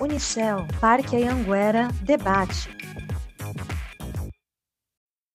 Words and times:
Unicel, 0.00 0.66
Parque 0.80 1.16
Anhanguera, 1.16 1.88
debate. 2.02 2.68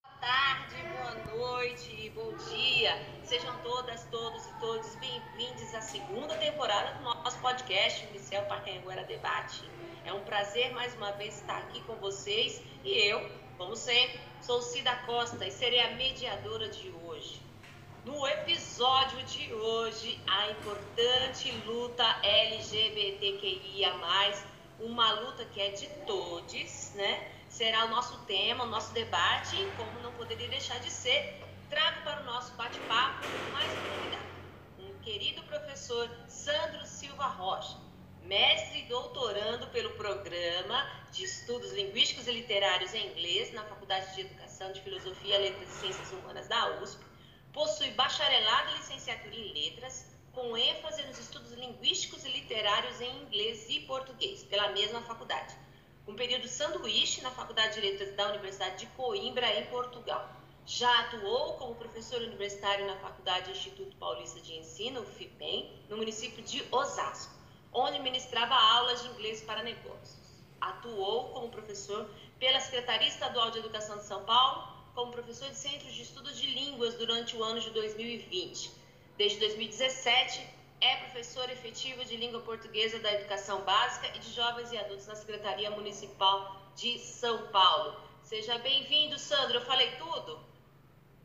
Boa 0.03 0.15
tarde, 0.19 0.75
boa 0.97 1.15
noite, 1.37 2.11
bom 2.13 2.33
dia. 2.49 3.01
Sejam 3.23 3.55
todas, 3.63 4.03
todos 4.11 4.45
e 4.45 4.53
todos 4.59 4.95
bem-vindos 4.95 5.73
à 5.73 5.79
segunda 5.79 6.35
temporada 6.35 6.93
do 6.95 7.03
nosso 7.03 7.39
podcast 7.39 8.05
Unicel 8.07 8.43
Parque 8.43 8.71
Anhanguera 8.71 9.05
Debate. 9.05 9.63
É 10.05 10.11
um 10.11 10.21
prazer 10.25 10.73
mais 10.73 10.93
uma 10.95 11.13
vez 11.13 11.35
estar 11.37 11.59
aqui 11.59 11.81
com 11.83 11.95
vocês 11.95 12.61
e 12.83 12.97
eu, 13.09 13.31
como 13.57 13.77
sempre, 13.77 14.19
sou 14.41 14.61
Cida 14.61 14.93
Costa 15.05 15.47
e 15.47 15.51
serei 15.51 15.79
a 15.79 15.95
mediadora 15.95 16.67
de 16.67 16.89
hoje. 17.05 17.48
No 18.05 18.25
episódio 18.25 19.21
de 19.23 19.53
hoje, 19.53 20.21
a 20.25 20.51
importante 20.51 21.51
luta 21.65 22.05
LGBTQIA, 22.23 23.93
uma 24.79 25.11
luta 25.19 25.43
que 25.43 25.59
é 25.59 25.71
de 25.71 25.85
todos, 26.07 26.93
né? 26.95 27.29
Será 27.49 27.85
o 27.85 27.89
nosso 27.89 28.17
tema, 28.19 28.63
o 28.63 28.67
nosso 28.67 28.93
debate, 28.93 29.57
e 29.57 29.69
como 29.75 29.99
não 29.99 30.13
poderia 30.13 30.47
deixar 30.47 30.79
de 30.79 30.89
ser, 30.89 31.43
trago 31.69 32.01
para 32.03 32.21
o 32.21 32.23
nosso 32.23 32.53
bate-papo 32.53 33.27
mais 33.51 33.69
um 33.69 33.83
convidado, 33.93 34.23
um 34.79 34.97
querido 34.99 35.43
professor 35.43 36.09
Sandro 36.29 36.85
Silva 36.85 37.27
Rocha, 37.27 37.77
mestre 38.23 38.79
e 38.79 38.83
doutorando 38.83 39.67
pelo 39.67 39.89
programa 39.95 40.89
de 41.11 41.25
Estudos 41.25 41.73
Linguísticos 41.73 42.27
e 42.27 42.31
Literários 42.31 42.93
em 42.93 43.07
Inglês 43.07 43.51
na 43.51 43.63
Faculdade 43.63 44.15
de 44.15 44.21
Educação 44.21 44.71
de 44.71 44.79
Filosofia, 44.81 45.37
Letras 45.37 45.69
e 45.69 45.79
Ciências 45.81 46.11
Humanas 46.13 46.47
da 46.47 46.79
USP 46.81 47.09
Possui 47.53 47.89
bacharelado 47.91 48.71
e 48.71 48.77
licenciatura 48.77 49.35
em 49.35 49.53
letras, 49.53 50.05
com 50.33 50.55
ênfase 50.55 51.01
nos 51.03 51.17
estudos 51.17 51.51
linguísticos 51.53 52.23
e 52.23 52.29
literários 52.29 53.01
em 53.01 53.23
inglês 53.23 53.67
e 53.69 53.81
português, 53.81 54.43
pela 54.43 54.69
mesma 54.69 55.01
faculdade. 55.01 55.55
Um 56.07 56.15
período 56.15 56.47
sanduíche 56.47 57.21
na 57.21 57.31
Faculdade 57.31 57.73
de 57.73 57.81
Letras 57.81 58.15
da 58.15 58.29
Universidade 58.29 58.77
de 58.77 58.85
Coimbra, 58.87 59.59
em 59.59 59.65
Portugal. 59.65 60.29
Já 60.65 60.99
atuou 60.99 61.53
como 61.53 61.73
professor 61.73 62.21
universitário 62.21 62.85
na 62.85 62.95
Faculdade 62.97 63.51
Instituto 63.51 63.95
Paulista 63.97 64.39
de 64.39 64.53
Ensino, 64.53 65.03
FIPEM, 65.03 65.85
no 65.89 65.97
município 65.97 66.43
de 66.43 66.63
Osasco, 66.71 67.33
onde 67.73 67.99
ministrava 67.99 68.53
aulas 68.53 69.01
de 69.01 69.09
inglês 69.09 69.41
para 69.41 69.63
negócios. 69.63 70.43
Atuou 70.61 71.29
como 71.29 71.49
professor 71.49 72.07
pela 72.37 72.59
Secretaria 72.59 73.07
Estadual 73.07 73.49
de 73.49 73.57
Educação 73.57 73.97
de 73.97 74.05
São 74.05 74.23
Paulo 74.23 74.78
como 74.99 75.13
professor 75.13 75.47
de 75.49 75.55
Centro 75.55 75.89
de 75.89 76.01
Estudos 76.01 76.37
de 76.37 76.47
Línguas 76.47 76.93
durante 76.95 77.33
o 77.37 77.41
ano 77.41 77.61
de 77.61 77.69
2020. 77.69 78.69
Desde 79.17 79.39
2017, 79.39 80.45
é 80.81 80.95
professor 80.97 81.49
efetivo 81.49 82.03
de 82.03 82.17
língua 82.17 82.41
portuguesa 82.41 82.99
da 82.99 83.13
educação 83.13 83.61
básica 83.61 84.07
e 84.13 84.19
de 84.19 84.29
jovens 84.33 84.73
e 84.73 84.77
adultos 84.77 85.07
na 85.07 85.15
Secretaria 85.15 85.71
Municipal 85.71 86.69
de 86.75 86.99
São 86.99 87.47
Paulo. 87.47 87.95
Seja 88.23 88.57
bem-vindo, 88.57 89.17
Sandro. 89.17 89.59
Eu 89.59 89.61
falei 89.61 89.89
tudo? 89.91 90.41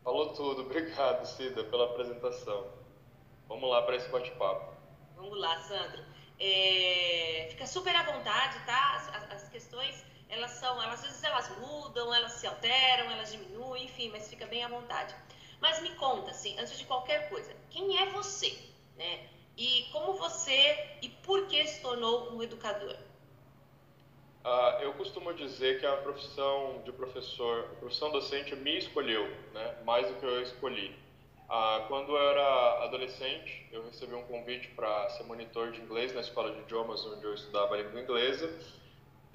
Falou 0.04 0.32
tudo. 0.34 0.62
Obrigado, 0.62 1.26
Cida, 1.26 1.64
pela 1.64 1.86
apresentação. 1.86 2.68
Vamos 3.48 3.68
lá 3.68 3.82
para 3.82 3.96
esse 3.96 4.08
bate-papo. 4.08 4.72
Vamos 5.16 5.36
lá, 5.36 5.60
Sandro. 5.62 6.04
É... 6.38 7.48
Fica 7.50 7.66
super 7.66 7.96
à 7.96 8.04
vontade, 8.04 8.56
tá? 8.66 8.94
As, 8.94 9.32
as 9.32 9.48
questões 9.48 10.13
elas 10.34 10.50
são, 10.52 10.82
elas, 10.82 11.00
às 11.00 11.06
vezes 11.06 11.24
elas 11.24 11.58
mudam, 11.58 12.14
elas 12.14 12.32
se 12.32 12.46
alteram, 12.46 13.10
elas 13.10 13.32
diminuem, 13.32 13.84
enfim, 13.84 14.10
mas 14.10 14.28
fica 14.28 14.46
bem 14.46 14.64
à 14.64 14.68
vontade. 14.68 15.14
Mas 15.60 15.80
me 15.80 15.94
conta, 15.94 16.30
assim, 16.30 16.58
antes 16.58 16.76
de 16.78 16.84
qualquer 16.84 17.28
coisa, 17.28 17.54
quem 17.70 17.98
é 17.98 18.06
você, 18.10 18.56
né? 18.96 19.28
E 19.56 19.88
como 19.92 20.14
você 20.14 20.98
e 21.00 21.08
por 21.08 21.46
que 21.46 21.64
se 21.66 21.80
tornou 21.80 22.32
um 22.32 22.42
educador? 22.42 22.96
Uh, 24.44 24.82
eu 24.82 24.92
costumo 24.94 25.32
dizer 25.32 25.80
que 25.80 25.86
a 25.86 25.96
profissão 25.98 26.82
de 26.84 26.92
professor, 26.92 27.70
a 27.72 27.76
profissão 27.76 28.10
docente 28.10 28.54
me 28.56 28.76
escolheu, 28.76 29.26
né? 29.54 29.76
Mais 29.84 30.06
do 30.08 30.14
que 30.14 30.26
eu 30.26 30.42
escolhi. 30.42 30.94
Uh, 31.48 31.86
quando 31.88 32.10
eu 32.10 32.30
era 32.30 32.84
adolescente, 32.84 33.66
eu 33.70 33.84
recebi 33.84 34.14
um 34.14 34.24
convite 34.24 34.68
para 34.68 35.08
ser 35.10 35.22
monitor 35.22 35.70
de 35.72 35.80
inglês 35.80 36.12
na 36.12 36.20
escola 36.20 36.52
de 36.52 36.60
idiomas 36.60 37.06
onde 37.06 37.24
eu 37.24 37.32
estudava 37.32 37.76
língua 37.76 38.00
inglesa 38.00 38.52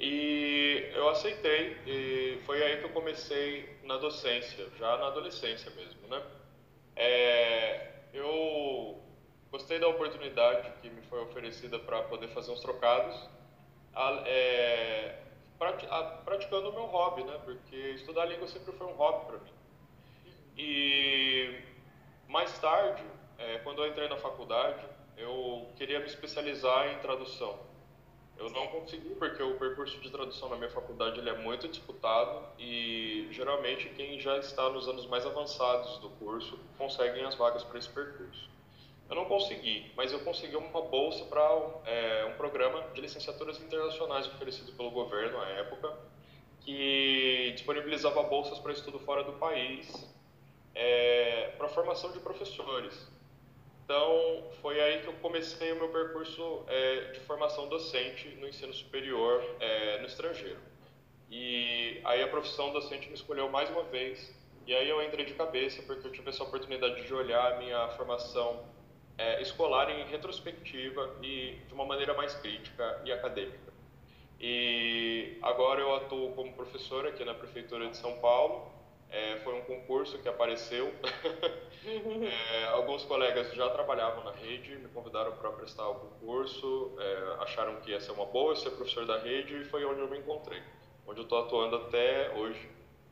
e 0.01 0.91
eu 0.93 1.09
aceitei 1.09 1.77
e 1.85 2.39
foi 2.45 2.63
aí 2.63 2.77
que 2.77 2.85
eu 2.85 2.89
comecei 2.91 3.77
na 3.83 3.97
docência, 3.97 4.69
já 4.77 4.97
na 4.97 5.07
adolescência 5.07 5.69
mesmo, 5.71 6.07
né? 6.07 6.23
É, 6.95 7.91
eu 8.13 8.97
gostei 9.51 9.77
da 9.77 9.89
oportunidade 9.89 10.71
que 10.81 10.89
me 10.89 11.01
foi 11.01 11.21
oferecida 11.23 11.77
para 11.79 12.03
poder 12.03 12.29
fazer 12.29 12.51
uns 12.51 12.61
trocados, 12.61 13.29
é, 14.25 15.17
praticando 16.23 16.69
o 16.69 16.73
meu 16.73 16.85
hobby, 16.85 17.25
né? 17.25 17.37
Porque 17.43 17.75
estudar 17.75 18.25
língua 18.25 18.47
sempre 18.47 18.71
foi 18.71 18.87
um 18.87 18.93
hobby 18.93 19.25
para 19.25 19.39
mim. 19.39 19.51
E 20.57 21.59
mais 22.25 22.57
tarde, 22.59 23.03
é, 23.37 23.57
quando 23.59 23.83
eu 23.83 23.89
entrei 23.89 24.07
na 24.07 24.15
faculdade, 24.17 24.85
eu 25.17 25.67
queria 25.75 25.99
me 25.99 26.05
especializar 26.05 26.87
em 26.93 26.99
tradução. 26.99 27.68
Eu 28.39 28.49
não 28.51 28.67
consegui 28.67 29.13
porque 29.15 29.43
o 29.43 29.57
percurso 29.57 29.99
de 29.99 30.09
tradução 30.09 30.47
na 30.47 30.55
minha 30.55 30.69
faculdade 30.69 31.19
ele 31.19 31.29
é 31.29 31.37
muito 31.37 31.67
disputado 31.67 32.41
e 32.57 33.27
geralmente 33.31 33.89
quem 33.89 34.17
já 34.17 34.37
está 34.37 34.69
nos 34.69 34.87
anos 34.87 35.05
mais 35.07 35.25
avançados 35.25 35.97
do 35.97 36.09
curso 36.11 36.57
conseguem 36.77 37.25
as 37.25 37.35
vagas 37.35 37.65
para 37.65 37.77
esse 37.77 37.89
percurso. 37.89 38.49
Eu 39.09 39.15
não 39.15 39.25
consegui, 39.25 39.91
mas 39.93 40.13
eu 40.13 40.21
consegui 40.21 40.55
uma 40.55 40.81
bolsa 40.83 41.25
para 41.25 41.41
é, 41.85 42.25
um 42.25 42.37
programa 42.37 42.81
de 42.93 43.01
licenciaturas 43.01 43.59
internacionais 43.59 44.25
oferecido 44.27 44.71
pelo 44.71 44.91
governo 44.91 45.37
à 45.41 45.49
época, 45.49 45.97
que 46.61 47.51
disponibilizava 47.55 48.23
bolsas 48.23 48.57
para 48.59 48.71
estudo 48.71 48.99
fora 48.99 49.23
do 49.23 49.33
país, 49.33 49.91
é, 50.73 51.55
para 51.57 51.67
formação 51.67 52.13
de 52.13 52.19
professores. 52.19 53.05
Então, 53.89 54.43
foi 54.61 54.79
aí 54.79 55.01
que 55.01 55.07
eu 55.07 55.13
comecei 55.13 55.71
o 55.71 55.75
meu 55.77 55.89
percurso 55.89 56.63
é, 56.67 57.05
de 57.11 57.19
formação 57.21 57.67
docente 57.67 58.27
no 58.39 58.47
ensino 58.47 58.71
superior 58.71 59.43
é, 59.59 59.99
no 59.99 60.05
estrangeiro. 60.05 60.59
E 61.27 61.99
aí 62.05 62.21
a 62.21 62.27
profissão 62.27 62.71
docente 62.71 63.07
me 63.07 63.15
escolheu 63.15 63.49
mais 63.49 63.67
uma 63.71 63.81
vez, 63.81 64.31
e 64.67 64.75
aí 64.75 64.87
eu 64.87 65.01
entrei 65.01 65.25
de 65.25 65.33
cabeça 65.33 65.81
porque 65.87 66.05
eu 66.05 66.11
tive 66.11 66.29
essa 66.29 66.43
oportunidade 66.43 67.01
de 67.03 67.11
olhar 67.11 67.53
a 67.53 67.57
minha 67.57 67.87
formação 67.97 68.63
é, 69.17 69.41
escolar 69.41 69.89
em 69.89 70.05
retrospectiva 70.05 71.17
e 71.23 71.57
de 71.67 71.73
uma 71.73 71.83
maneira 71.83 72.13
mais 72.13 72.35
crítica 72.35 73.01
e 73.03 73.11
acadêmica. 73.11 73.73
E 74.39 75.39
agora 75.41 75.81
eu 75.81 75.95
atuo 75.95 76.35
como 76.35 76.53
professor 76.53 77.07
aqui 77.07 77.25
na 77.25 77.33
Prefeitura 77.33 77.89
de 77.89 77.97
São 77.97 78.19
Paulo, 78.19 78.71
é, 79.09 79.37
foi 79.37 79.53
um 79.55 79.61
concurso 79.61 80.19
que 80.19 80.29
apareceu. 80.29 80.93
é, 81.85 82.65
alguns 82.65 83.03
colegas 83.05 83.53
já 83.53 83.69
trabalhavam 83.69 84.23
na 84.23 84.31
rede, 84.31 84.75
me 84.75 84.87
convidaram 84.89 85.31
para 85.37 85.51
prestar 85.51 85.87
o 85.87 85.95
concurso, 85.95 86.95
é, 86.99 87.43
acharam 87.43 87.77
que 87.81 87.91
ia 87.91 87.99
ser 87.99 88.11
uma 88.11 88.25
boa 88.25 88.55
ser 88.55 88.71
professor 88.71 89.05
da 89.05 89.17
rede 89.17 89.61
e 89.61 89.65
foi 89.65 89.83
onde 89.85 90.01
eu 90.01 90.09
me 90.09 90.19
encontrei, 90.19 90.61
onde 91.07 91.19
eu 91.19 91.23
estou 91.23 91.39
atuando 91.39 91.75
até 91.77 92.31
hoje 92.35 92.69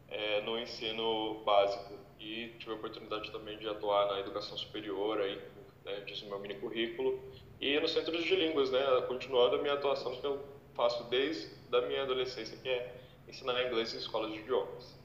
é, 0.10 0.42
no 0.42 0.60
ensino 0.60 1.44
básico 1.44 1.94
e 2.20 2.50
tive 2.60 2.72
a 2.72 2.76
oportunidade 2.76 3.32
também 3.32 3.58
de 3.58 3.68
atuar 3.68 4.08
na 4.08 4.20
educação 4.20 4.58
superior 4.58 5.20
aí, 5.20 5.42
né, 5.84 6.02
diz 6.06 6.22
o 6.22 6.28
meu 6.28 6.40
mini 6.40 6.56
currículo 6.56 7.20
e 7.60 7.80
no 7.80 7.88
centro 7.88 8.22
de 8.22 8.36
línguas, 8.36 8.70
né, 8.72 8.84
continuando 9.08 9.56
a 9.56 9.60
minha 9.60 9.74
atuação 9.74 10.16
que 10.16 10.26
eu 10.26 10.44
faço 10.76 11.04
desde 11.06 11.50
a 11.76 11.82
minha 11.82 12.04
adolescência, 12.04 12.56
que 12.58 12.70
é 12.70 12.96
ensinar 13.28 13.66
inglês 13.66 13.94
em 13.94 13.98
escolas 13.98 14.32
de 14.32 14.40
idiomas. 14.40 14.97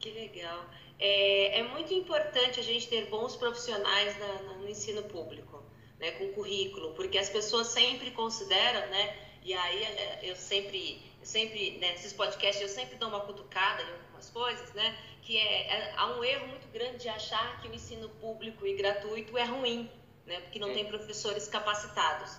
Que 0.00 0.10
legal. 0.12 0.64
É, 0.98 1.60
é 1.60 1.62
muito 1.62 1.92
importante 1.92 2.58
a 2.58 2.62
gente 2.62 2.88
ter 2.88 3.06
bons 3.06 3.36
profissionais 3.36 4.18
na, 4.18 4.42
na, 4.42 4.52
no 4.54 4.68
ensino 4.68 5.02
público, 5.02 5.62
né, 5.98 6.12
com 6.12 6.32
currículo, 6.32 6.94
porque 6.94 7.18
as 7.18 7.28
pessoas 7.28 7.66
sempre 7.66 8.10
consideram, 8.10 8.86
né, 8.88 9.14
e 9.42 9.52
aí 9.52 9.82
é, 9.82 10.20
eu 10.22 10.34
sempre, 10.36 11.02
eu 11.20 11.26
sempre 11.26 11.72
né, 11.72 11.92
nesses 11.92 12.14
podcasts 12.14 12.62
eu 12.62 12.68
sempre 12.68 12.96
dou 12.96 13.10
uma 13.10 13.20
cutucada 13.20 13.82
em 13.82 13.92
algumas 13.92 14.30
coisas, 14.30 14.72
né, 14.72 14.98
que 15.22 15.36
é, 15.36 15.66
é, 15.66 15.94
há 15.96 16.06
um 16.06 16.24
erro 16.24 16.48
muito 16.48 16.68
grande 16.68 16.98
de 16.98 17.08
achar 17.10 17.60
que 17.60 17.68
o 17.68 17.74
ensino 17.74 18.08
público 18.08 18.66
e 18.66 18.74
gratuito 18.74 19.36
é 19.36 19.44
ruim, 19.44 19.90
né, 20.24 20.40
porque 20.40 20.58
não 20.58 20.68
Sim. 20.68 20.74
tem 20.74 20.84
professores 20.86 21.46
capacitados. 21.46 22.38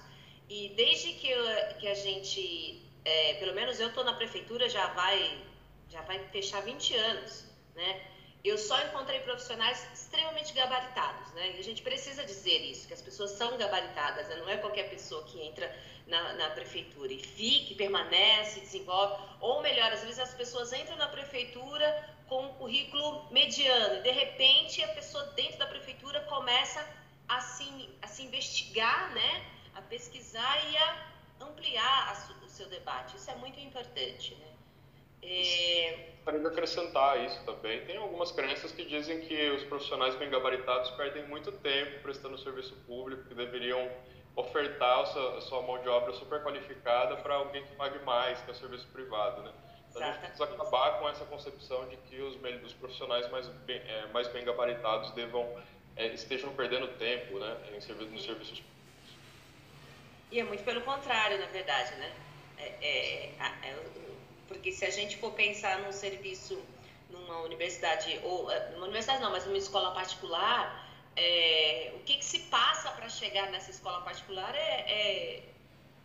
E 0.49 0.69
desde 0.75 1.13
que, 1.13 1.29
eu, 1.29 1.45
que 1.79 1.87
a 1.87 1.93
gente, 1.93 2.81
é, 3.05 3.35
pelo 3.35 3.53
menos 3.53 3.79
eu 3.79 3.89
estou 3.89 4.03
na 4.03 4.13
prefeitura 4.13 4.67
já 4.67 4.87
vai, 4.87 5.43
já 5.89 6.01
vai 6.01 6.19
fechar 6.29 6.61
20 6.61 6.95
anos, 6.95 7.50
né? 7.75 8.01
Eu 8.43 8.57
só 8.57 8.79
encontrei 8.85 9.19
profissionais 9.19 9.87
extremamente 9.93 10.51
gabaritados, 10.53 11.31
né? 11.33 11.51
E 11.55 11.59
a 11.59 11.63
gente 11.63 11.83
precisa 11.83 12.23
dizer 12.23 12.59
isso, 12.61 12.87
que 12.87 12.93
as 12.93 13.01
pessoas 13.01 13.31
são 13.31 13.55
gabaritadas, 13.57 14.27
né? 14.27 14.35
não 14.37 14.49
é 14.49 14.57
qualquer 14.57 14.89
pessoa 14.89 15.23
que 15.25 15.39
entra 15.43 15.73
na, 16.07 16.33
na, 16.33 16.49
prefeitura 16.49 17.13
e 17.13 17.19
fique, 17.19 17.75
permanece, 17.75 18.59
desenvolve. 18.61 19.21
Ou 19.39 19.61
melhor, 19.61 19.91
às 19.93 20.01
vezes 20.01 20.19
as 20.19 20.33
pessoas 20.33 20.73
entram 20.73 20.97
na 20.97 21.07
prefeitura 21.07 21.85
com 22.27 22.45
um 22.45 22.53
currículo 22.53 23.31
mediano 23.31 23.97
e 23.97 24.01
de 24.01 24.11
repente 24.11 24.81
a 24.83 24.87
pessoa 24.87 25.23
dentro 25.35 25.59
da 25.59 25.67
prefeitura 25.67 26.21
começa 26.21 26.83
a 27.27 27.41
se, 27.41 27.89
a 28.01 28.07
se 28.07 28.23
investigar, 28.23 29.13
né? 29.13 29.45
A 29.75 29.81
pesquisar 29.83 30.71
e 30.71 30.77
a 30.77 31.11
ampliar 31.41 32.09
a, 32.09 32.15
seu 32.47 32.67
debate. 32.67 33.17
Isso 33.17 33.29
é 33.29 33.35
muito 33.35 33.59
importante, 33.59 34.35
né? 34.35 34.47
É... 35.23 36.11
Para 36.23 36.37
acrescentar 36.47 37.19
isso 37.25 37.43
também, 37.45 37.83
tem 37.85 37.97
algumas 37.97 38.31
crenças 38.31 38.71
que 38.71 38.85
dizem 38.85 39.21
que 39.21 39.49
os 39.49 39.63
profissionais 39.63 40.15
bem 40.15 40.29
gabaritados 40.29 40.91
perdem 40.91 41.27
muito 41.27 41.51
tempo 41.51 41.99
prestando 42.03 42.37
serviço 42.37 42.75
público, 42.85 43.23
que 43.27 43.33
deveriam 43.33 43.89
ofertar 44.35 44.99
a 44.99 45.05
sua, 45.07 45.37
a 45.37 45.41
sua 45.41 45.61
mão 45.63 45.81
de 45.81 45.89
obra 45.89 46.13
super 46.13 46.41
qualificada 46.43 47.17
para 47.17 47.35
alguém 47.35 47.65
que 47.65 47.75
pague 47.75 47.99
mais, 48.05 48.39
que 48.41 48.51
é 48.51 48.53
o 48.53 48.55
serviço 48.55 48.87
privado, 48.89 49.41
né? 49.41 49.51
Então, 49.89 50.01
a 50.03 50.05
gente 50.05 50.19
precisa 50.19 50.45
acabar 50.45 50.99
com 50.99 51.09
essa 51.09 51.25
concepção 51.25 51.87
de 51.89 51.97
que 51.97 52.21
os, 52.21 52.37
os 52.63 52.73
profissionais 52.73 53.29
mais 53.29 53.47
bem, 53.47 53.81
é, 53.85 54.05
mais 54.13 54.27
bem 54.29 54.45
gabaritados 54.45 55.11
devam, 55.11 55.45
é, 55.97 56.07
estejam 56.07 56.53
perdendo 56.53 56.87
tempo 56.97 57.39
né, 57.39 57.57
em 57.75 57.81
serviço, 57.81 58.09
nos 58.09 58.23
serviços 58.23 58.59
públicos. 58.59 58.71
E 60.31 60.39
é 60.39 60.43
muito 60.43 60.63
pelo 60.63 60.81
contrário, 60.81 61.37
na 61.39 61.47
verdade, 61.47 61.93
né? 61.95 62.13
É, 62.57 62.67
é, 62.81 63.33
é, 63.63 63.75
porque 64.51 64.71
se 64.71 64.85
a 64.85 64.89
gente 64.89 65.17
for 65.17 65.31
pensar 65.31 65.79
num 65.79 65.91
serviço 65.91 66.61
numa 67.09 67.39
universidade, 67.41 68.19
ou 68.23 68.49
é, 68.51 68.71
numa 68.71 68.83
universidade 68.83 69.21
não, 69.21 69.31
mas 69.31 69.45
numa 69.45 69.57
escola 69.57 69.91
particular, 69.91 70.89
é, 71.15 71.91
o 71.95 71.99
que, 71.99 72.17
que 72.17 72.25
se 72.25 72.39
passa 72.41 72.91
para 72.91 73.09
chegar 73.09 73.49
nessa 73.51 73.71
escola 73.71 74.01
particular 74.01 74.53
é, 74.55 75.43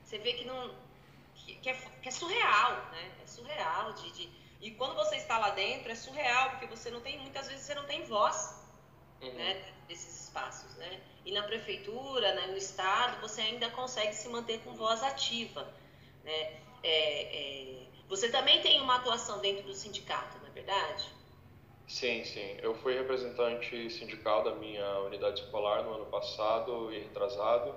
você 0.03 0.19
vê 0.19 0.33
que 0.33 0.45
não 0.45 0.75
que, 1.35 1.69
é, 1.69 1.75
que 1.75 2.09
é 2.09 2.11
surreal, 2.11 2.73
né? 2.91 3.13
É 3.23 3.27
surreal 3.27 3.93
de, 3.93 4.11
de, 4.13 4.29
e 4.61 4.71
quando 4.73 4.95
você 4.95 5.17
está 5.17 5.39
lá 5.39 5.51
dentro 5.51 5.93
é 5.93 5.95
surreal 5.95 6.51
porque 6.51 6.67
você 6.67 6.91
não 6.91 7.01
tem 7.01 7.19
muitas 7.21 7.47
vezes 7.49 7.65
você 7.65 7.75
não 7.75 7.85
tem 7.85 8.05
voz, 8.05 8.65
uhum. 9.21 9.33
né? 9.35 9.65
Desses 9.87 10.25
espaços, 10.25 10.75
né? 10.77 11.01
E 11.25 11.33
na 11.33 11.43
prefeitura, 11.43 12.35
né, 12.35 12.47
no 12.49 12.57
estado, 12.57 13.21
você 13.21 13.41
ainda 13.41 13.69
consegue 13.71 14.13
se 14.13 14.29
manter 14.29 14.61
com 14.61 14.75
voz 14.75 15.03
ativa, 15.03 15.63
né? 16.25 16.61
É, 16.83 17.23
é, 17.23 17.87
você 18.09 18.29
também 18.31 18.61
tem 18.61 18.81
uma 18.81 18.97
atuação 18.97 19.41
dentro 19.41 19.65
do 19.65 19.75
sindicato, 19.75 20.39
não 20.39 20.49
é 20.49 20.51
verdade? 20.51 21.09
Sim, 21.87 22.25
sim. 22.25 22.57
Eu 22.61 22.75
fui 22.77 22.95
representante 22.95 23.91
sindical 23.91 24.43
da 24.43 24.55
minha 24.55 25.01
unidade 25.01 25.41
escolar 25.41 25.83
no 25.85 25.95
ano 25.95 26.07
passado 26.07 26.93
e 26.93 26.99
retrasado 26.99 27.75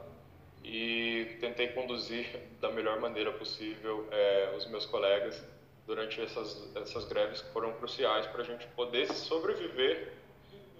e 0.63 1.37
tentei 1.39 1.69
conduzir 1.69 2.27
da 2.59 2.71
melhor 2.71 2.99
maneira 2.99 3.31
possível 3.33 4.07
é, 4.11 4.53
os 4.57 4.65
meus 4.67 4.85
colegas 4.85 5.43
durante 5.85 6.21
essas, 6.21 6.75
essas 6.75 7.05
greves 7.05 7.41
que 7.41 7.51
foram 7.51 7.73
cruciais 7.73 8.27
para 8.27 8.41
a 8.41 8.45
gente 8.45 8.67
poder 8.67 9.07
sobreviver 9.11 10.13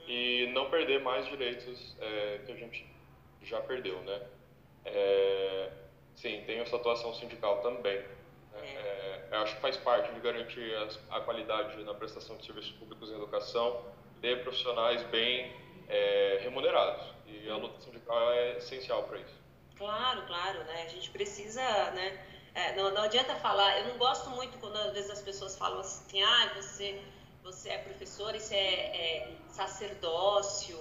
e 0.08 0.50
não 0.54 0.70
perder 0.70 1.02
mais 1.02 1.26
direitos 1.28 1.96
é, 2.00 2.42
que 2.46 2.52
a 2.52 2.56
gente 2.56 2.86
já 3.44 3.62
perdeu, 3.62 4.00
né? 4.02 4.22
É, 4.86 5.72
sim, 6.16 6.44
tem 6.46 6.60
essa 6.60 6.76
atuação 6.76 7.14
sindical 7.14 7.62
também. 7.62 7.98
Né? 8.52 8.99
É, 9.32 9.38
acho 9.38 9.56
que 9.56 9.62
faz 9.62 9.78
parte 9.78 10.12
de 10.12 10.20
garantir 10.20 10.76
a, 10.76 11.18
a, 11.18 11.22
qualidade 11.22 11.84
na 11.84 11.94
prestação 11.94 12.38
de 12.38 12.46
serviços 12.46 12.72
públicos 12.74 13.10
em 13.10 13.16
educação, 13.16 13.86
ter 14.22 14.42
profissionais 14.42 15.04
bem 15.04 15.56
é, 15.88 16.40
remunerados. 16.42 17.14
E 17.28 17.50
a 17.50 17.56
luta 17.58 17.80
sindical 17.80 18.32
é 18.34 18.58
essencial 18.58 19.04
para 19.04 19.20
isso. 19.20 19.40
Claro, 19.78 20.26
claro, 20.26 20.64
né? 20.64 20.84
A 20.84 20.90
gente 20.90 21.10
precisa, 21.12 21.62
né? 21.92 22.26
É, 22.56 22.76
não, 22.76 22.92
não 22.92 23.04
adianta 23.04 23.36
falar. 23.36 23.80
Eu 23.80 23.88
não 23.90 23.98
gosto 23.98 24.30
muito 24.32 24.58
quando 24.58 24.76
às 24.78 24.94
vezes 24.94 25.12
as 25.12 25.22
pessoas 25.22 25.56
falam 25.56 25.80
assim, 25.80 26.22
ah, 26.24 26.52
você, 26.56 27.00
você 27.44 27.70
é 27.70 27.78
professor, 27.78 28.36
isso 28.36 28.54
é, 28.54 28.58
é 28.58 29.38
sacerdócio, 29.50 30.78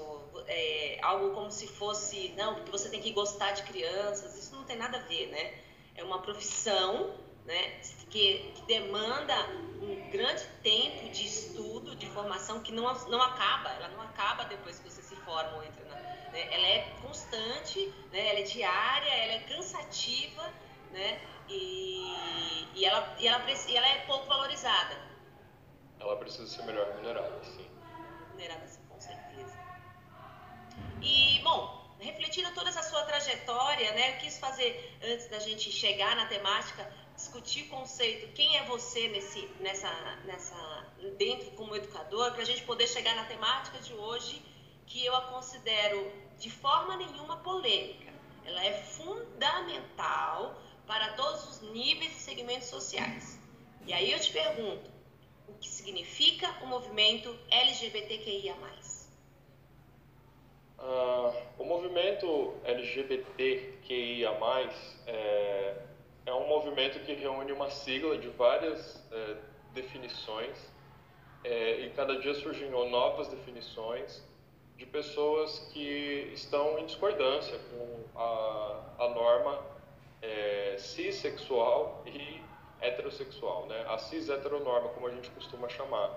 é 0.46 0.98
algo 1.02 1.34
como 1.34 1.50
se 1.50 1.68
fosse, 1.68 2.30
não, 2.30 2.54
porque 2.54 2.70
você 2.70 2.88
tem 2.88 3.00
que 3.00 3.12
gostar 3.12 3.52
de 3.52 3.62
crianças. 3.64 4.36
Isso 4.36 4.54
não 4.54 4.64
tem 4.64 4.76
nada 4.76 4.96
a 4.96 5.02
ver, 5.02 5.26
né? 5.28 5.54
É 5.94 6.02
uma 6.02 6.22
profissão, 6.22 7.14
né? 7.48 7.80
Que, 8.10 8.52
que 8.54 8.62
demanda 8.66 9.34
um 9.82 10.10
grande 10.10 10.44
tempo 10.62 11.08
de 11.08 11.26
estudo, 11.26 11.96
de 11.96 12.06
formação 12.10 12.60
que 12.60 12.70
não, 12.70 12.84
não 13.08 13.20
acaba. 13.20 13.70
Ela 13.70 13.88
não 13.88 14.02
acaba 14.02 14.44
depois 14.44 14.78
que 14.78 14.90
você 14.90 15.02
se 15.02 15.16
forma 15.16 15.56
ou 15.56 15.64
entra 15.64 15.84
na 15.86 15.96
né? 16.30 16.54
Ela 16.54 16.66
é 16.66 16.94
constante, 17.02 17.92
né? 18.12 18.28
ela 18.28 18.40
é 18.40 18.42
diária, 18.42 19.08
ela 19.08 19.32
é 19.32 19.40
cansativa, 19.40 20.52
né? 20.92 21.20
E, 21.48 22.66
e, 22.74 22.84
ela, 22.84 23.16
e, 23.18 23.26
ela, 23.26 23.44
e 23.50 23.76
ela 23.76 23.88
é 23.88 23.98
pouco 24.06 24.26
valorizada. 24.26 24.96
Ela 25.98 26.16
precisa 26.16 26.46
ser 26.46 26.62
melhor 26.64 26.86
remunerada, 26.88 27.42
sim. 27.44 27.66
Remunerada, 28.26 28.66
sim, 28.66 28.80
com 28.88 29.00
certeza. 29.00 29.58
E, 31.00 31.40
bom, 31.42 31.96
refletindo 31.98 32.52
toda 32.52 32.68
essa 32.68 32.82
sua 32.82 33.02
trajetória, 33.04 33.92
né, 33.92 34.14
eu 34.14 34.18
quis 34.18 34.38
fazer, 34.38 34.98
antes 35.02 35.28
da 35.28 35.38
gente 35.38 35.72
chegar 35.72 36.14
na 36.14 36.26
temática, 36.26 36.92
discutir 37.28 37.64
conceito, 37.68 38.32
quem 38.32 38.56
é 38.56 38.64
você 38.64 39.08
nesse, 39.08 39.46
nessa, 39.60 39.90
nessa, 40.24 40.86
dentro 41.18 41.50
como 41.52 41.76
educador, 41.76 42.32
para 42.32 42.40
a 42.42 42.44
gente 42.44 42.62
poder 42.62 42.86
chegar 42.86 43.14
na 43.14 43.24
temática 43.24 43.78
de 43.78 43.92
hoje, 43.92 44.42
que 44.86 45.04
eu 45.04 45.14
a 45.14 45.20
considero 45.22 46.10
de 46.38 46.50
forma 46.50 46.96
nenhuma 46.96 47.36
polêmica. 47.38 48.10
Ela 48.46 48.64
é 48.64 48.72
fundamental 48.72 50.58
para 50.86 51.12
todos 51.12 51.44
os 51.50 51.60
níveis 51.70 52.16
e 52.16 52.20
segmentos 52.20 52.68
sociais. 52.68 53.38
E 53.86 53.92
aí 53.92 54.10
eu 54.10 54.18
te 54.18 54.32
pergunto, 54.32 54.90
o 55.46 55.52
que 55.54 55.68
significa 55.68 56.48
o 56.62 56.66
movimento 56.66 57.38
LGBTQIA+. 57.50 58.56
Uh, 60.78 61.34
o 61.58 61.64
movimento 61.64 62.54
LGBTQIA+, 62.64 64.30
é, 65.06 65.87
é 66.28 66.34
um 66.34 66.46
movimento 66.46 67.00
que 67.00 67.14
reúne 67.14 67.52
uma 67.52 67.70
sigla 67.70 68.18
de 68.18 68.28
várias 68.28 69.02
é, 69.10 69.36
definições 69.72 70.56
é, 71.42 71.80
e 71.80 71.90
cada 71.90 72.18
dia 72.18 72.34
surgem 72.34 72.70
novas 72.70 73.28
definições 73.28 74.22
de 74.76 74.84
pessoas 74.84 75.70
que 75.72 76.30
estão 76.34 76.78
em 76.78 76.86
discordância 76.86 77.58
com 77.70 78.18
a, 78.18 78.82
a 78.98 79.08
norma 79.08 79.58
é, 80.20 80.76
cissexual 80.78 82.02
e 82.06 82.42
heterossexual, 82.80 83.66
né? 83.66 83.84
a 83.88 83.98
cis-heteronorma, 83.98 84.90
como 84.90 85.06
a 85.06 85.10
gente 85.10 85.30
costuma 85.30 85.68
chamar, 85.68 86.10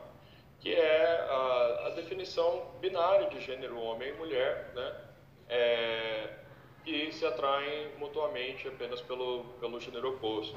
que 0.59 0.75
é 0.75 1.25
a, 1.27 1.87
a 1.87 1.89
definição 1.91 2.65
binária 2.79 3.29
de 3.29 3.39
gênero 3.39 3.79
homem 3.79 4.09
e 4.09 4.13
mulher, 4.13 4.71
né? 4.75 4.95
É, 5.49 6.29
que 6.83 7.11
se 7.11 7.25
atraem 7.25 7.89
mutuamente 7.97 8.67
apenas 8.67 9.01
pelo, 9.01 9.43
pelo 9.59 9.79
gênero 9.79 10.09
oposto. 10.09 10.55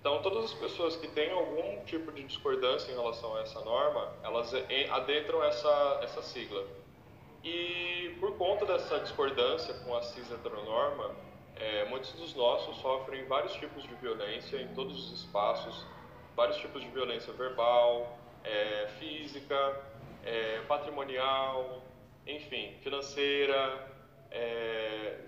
Então, 0.00 0.22
todas 0.22 0.44
as 0.44 0.54
pessoas 0.54 0.96
que 0.96 1.08
têm 1.08 1.30
algum 1.32 1.84
tipo 1.84 2.12
de 2.12 2.22
discordância 2.22 2.92
em 2.92 2.94
relação 2.94 3.34
a 3.36 3.40
essa 3.40 3.60
norma, 3.60 4.12
elas 4.22 4.52
adentram 4.90 5.42
essa, 5.42 6.00
essa 6.02 6.22
sigla. 6.22 6.64
E 7.42 8.16
por 8.20 8.36
conta 8.36 8.64
dessa 8.66 9.00
discordância 9.00 9.74
com 9.84 9.96
a 9.96 10.02
cis 10.02 10.30
heteronorma, 10.30 11.14
é, 11.56 11.84
muitos 11.86 12.12
dos 12.12 12.34
nossos 12.34 12.76
sofrem 12.78 13.24
vários 13.26 13.54
tipos 13.54 13.82
de 13.82 13.94
violência 13.96 14.58
em 14.60 14.68
todos 14.74 15.10
os 15.10 15.20
espaços, 15.20 15.84
vários 16.36 16.56
tipos 16.58 16.82
de 16.82 16.88
violência 16.90 17.32
verbal, 17.32 18.18
é, 18.44 18.88
física, 18.98 19.82
é, 20.24 20.60
patrimonial, 20.68 21.82
enfim, 22.26 22.74
financeira, 22.82 23.95
é, 24.30 25.20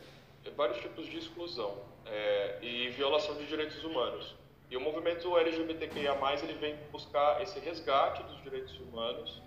vários 0.57 0.78
tipos 0.78 1.07
de 1.07 1.19
exclusão 1.19 1.76
é, 2.07 2.59
e 2.62 2.88
violação 2.90 3.37
de 3.37 3.47
direitos 3.47 3.83
humanos. 3.85 4.35
E 4.71 4.76
o 4.76 4.81
movimento 4.81 5.37
LGBTQIA+, 5.37 6.14
ele 6.43 6.55
vem 6.55 6.76
buscar 6.90 7.40
esse 7.43 7.59
resgate 7.61 8.23
dos 8.25 8.43
direitos 8.43 8.78
humanos 8.81 9.40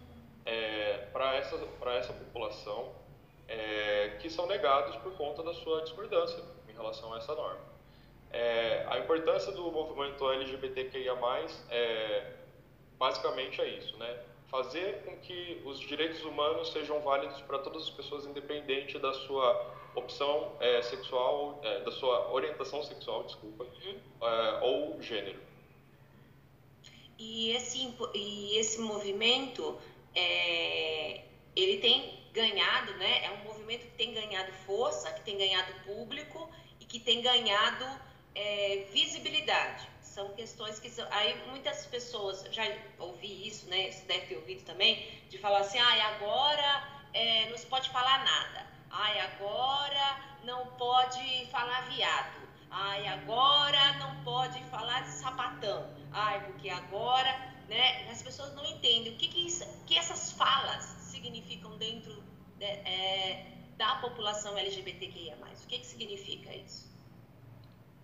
é, 0.46 1.08
para 1.14 1.36
essa, 1.36 1.56
essa 1.98 2.14
população 2.14 2.92
é, 3.48 4.18
que 4.20 4.30
são 4.30 4.48
negados 4.48 4.96
por 4.98 5.14
conta 5.16 5.44
da 5.44 5.54
sua 5.54 5.82
discordância 5.82 6.44
em 6.68 6.72
relação 6.74 7.14
a 7.14 7.18
essa 7.18 7.36
norma. 7.36 7.72
É, 8.32 8.86
a 8.90 8.98
importância 9.00 9.52
do 9.52 9.72
movimento 9.72 10.32
LGBTQIA+, 10.32 11.16
é, 11.70 12.34
basicamente 12.98 13.62
é 13.62 13.68
isso, 13.68 13.98
né? 13.98 14.20
Fazer 14.52 15.04
com 15.06 15.18
que 15.18 15.62
os 15.66 15.80
direitos 15.80 16.24
humanos 16.26 16.74
sejam 16.74 17.00
válidos 17.00 17.42
para 17.44 17.58
todas 17.60 17.84
as 17.84 17.90
pessoas, 17.90 18.26
independente 18.26 19.00
da 19.00 19.14
sua 19.14 19.74
opção 19.96 20.52
é, 20.60 20.82
sexual, 20.82 21.60
é, 21.64 21.80
da 21.80 21.92
sua 21.92 22.30
orientação 22.32 22.84
sexual, 22.84 23.24
desculpa, 23.24 23.64
uhum. 23.64 24.00
é, 24.22 24.60
ou 24.62 25.02
gênero. 25.02 25.40
E 27.18 27.52
esse, 27.52 27.96
e 28.14 28.58
esse 28.58 28.80
movimento 28.82 29.80
é, 30.14 31.24
ele 31.56 31.78
tem 31.78 32.20
ganhado, 32.34 32.94
né? 32.98 33.26
É 33.26 33.32
um 33.32 33.44
movimento 33.44 33.82
que 33.82 33.98
tem 33.98 34.14
ganhado 34.14 34.52
força, 34.66 35.12
que 35.12 35.22
tem 35.22 35.38
ganhado 35.38 35.74
público 35.86 36.50
e 36.80 36.86
que 36.86 37.00
tem 37.00 37.22
ganhado 37.22 37.86
é, 38.34 38.88
visibilidade. 38.92 39.91
São 40.14 40.28
questões 40.34 40.78
que 40.78 40.90
são. 40.90 41.08
Aí 41.10 41.42
muitas 41.48 41.86
pessoas, 41.86 42.46
já 42.52 42.64
ouvi 43.00 43.48
isso, 43.48 43.70
né? 43.70 43.90
Você 43.90 44.04
deve 44.06 44.26
ter 44.28 44.36
ouvido 44.36 44.64
também, 44.66 45.08
de 45.30 45.38
falar 45.38 45.60
assim, 45.60 45.80
ah, 45.80 46.08
agora 46.16 46.70
é, 47.14 47.50
não 47.50 47.58
se 47.58 47.66
pode 47.66 47.90
falar 47.90 48.26
nada. 48.26 48.68
Ai, 48.90 49.20
agora 49.22 50.06
não 50.44 50.66
pode 50.76 51.48
falar 51.50 51.90
viado. 51.90 52.42
Ai, 52.70 53.08
agora 53.08 53.94
não 54.00 54.22
pode 54.26 54.62
falar 54.66 55.02
porque 56.42 56.70
agora 56.70 57.32
né, 57.70 58.12
as 58.12 58.22
pessoas 58.22 58.54
não 58.54 58.66
entendem 58.66 59.14
o 59.14 59.18
que, 59.18 59.30
que, 59.30 59.48
isso, 59.48 59.66
que 59.88 59.98
essas 59.98 60.34
falas 60.34 60.84
significam 61.10 61.78
dentro 61.78 62.22
de, 62.58 62.66
é, 62.66 63.46
da 63.78 63.96
população 63.96 64.58
LGBTQIA+. 64.58 65.38
O 65.38 65.68
que, 65.68 65.80
que 65.80 65.86
significa 65.86 66.54
isso? 66.54 66.91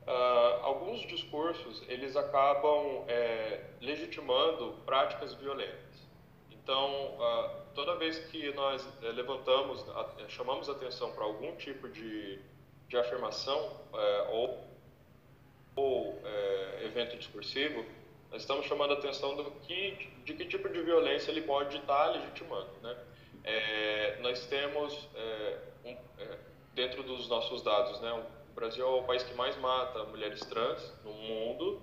Uh, 0.07 0.63
alguns 0.63 1.01
discursos 1.01 1.83
eles 1.89 2.15
acabam 2.15 3.03
é, 3.09 3.59
legitimando 3.81 4.77
práticas 4.85 5.33
violentas. 5.33 6.07
Então, 6.49 7.17
uh, 7.17 7.49
toda 7.75 7.93
vez 7.97 8.17
que 8.27 8.53
nós 8.53 8.87
é, 9.03 9.09
levantamos, 9.09 9.83
a, 9.89 10.29
chamamos 10.29 10.69
atenção 10.69 11.11
para 11.11 11.25
algum 11.25 11.53
tipo 11.57 11.89
de, 11.89 12.39
de 12.87 12.97
afirmação 12.97 13.81
é, 13.93 14.27
ou, 14.31 14.65
ou 15.75 16.21
evento 16.83 17.17
discursivo, 17.17 17.85
nós 18.31 18.43
estamos 18.43 18.65
chamando 18.65 18.93
atenção 18.93 19.35
do 19.35 19.51
que, 19.61 20.09
de 20.23 20.33
que 20.35 20.45
tipo 20.45 20.69
de 20.69 20.81
violência 20.83 21.31
ele 21.31 21.41
pode 21.41 21.75
estar 21.75 22.07
legitimando. 22.07 22.71
Né? 22.81 22.97
nós 24.21 24.45
temos, 24.47 25.07
um, 25.85 25.97
dentro 26.73 27.03
dos 27.03 27.27
nossos 27.29 27.61
dados, 27.61 27.99
né, 28.01 28.11
Brasil 28.57 28.83
é 28.83 28.89
o 28.89 29.03
país 29.03 29.21
que 29.21 29.35
mais 29.35 29.55
mata 29.57 30.03
mulheres 30.05 30.39
trans 30.41 30.91
no 31.03 31.13
mundo. 31.13 31.79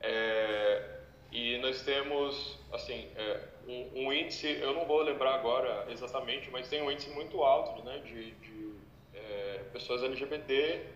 É, 0.00 1.00
e 1.32 1.58
nós 1.58 1.82
temos, 1.82 2.58
assim, 2.72 3.08
é, 3.16 3.40
um, 3.66 4.06
um, 4.06 4.12
índice, 4.12 4.46
eu 4.60 4.72
não 4.72 4.86
vou 4.86 5.02
lembrar 5.02 5.34
agora 5.34 5.86
exatamente, 5.90 6.48
mas 6.50 6.68
tem 6.68 6.80
um 6.80 6.90
índice 6.92 7.10
muito 7.10 7.42
alto 7.42 7.82
né, 7.84 7.98
de, 7.98 8.30
de 8.32 8.74
é, 9.14 9.64
pessoas 9.72 10.04
LGBT 10.04 10.86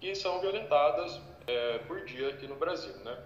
que 0.00 0.14
são 0.14 0.40
violentadas 0.40 1.20
é, 1.46 1.78
por 1.78 2.04
dia 2.04 2.28
aqui 2.28 2.46
no 2.46 2.54
Brasil, 2.54 2.94
né? 2.98 3.20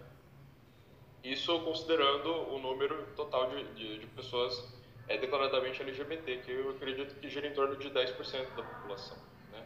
Isso 1.22 1.60
considerando 1.60 2.50
o 2.50 2.58
número 2.58 3.06
total 3.14 3.50
de, 3.50 3.64
de, 3.74 3.98
de 3.98 4.06
pessoas 4.06 4.72
é, 5.06 5.18
declaradamente 5.18 5.82
LGBT, 5.82 6.38
que 6.38 6.50
eu 6.50 6.70
acredito 6.70 7.14
que 7.20 7.28
gira 7.28 7.46
em 7.46 7.52
torno 7.52 7.76
de 7.76 7.90
10% 7.90 8.54
da 8.56 8.62
população, 8.62 9.18
né? 9.52 9.62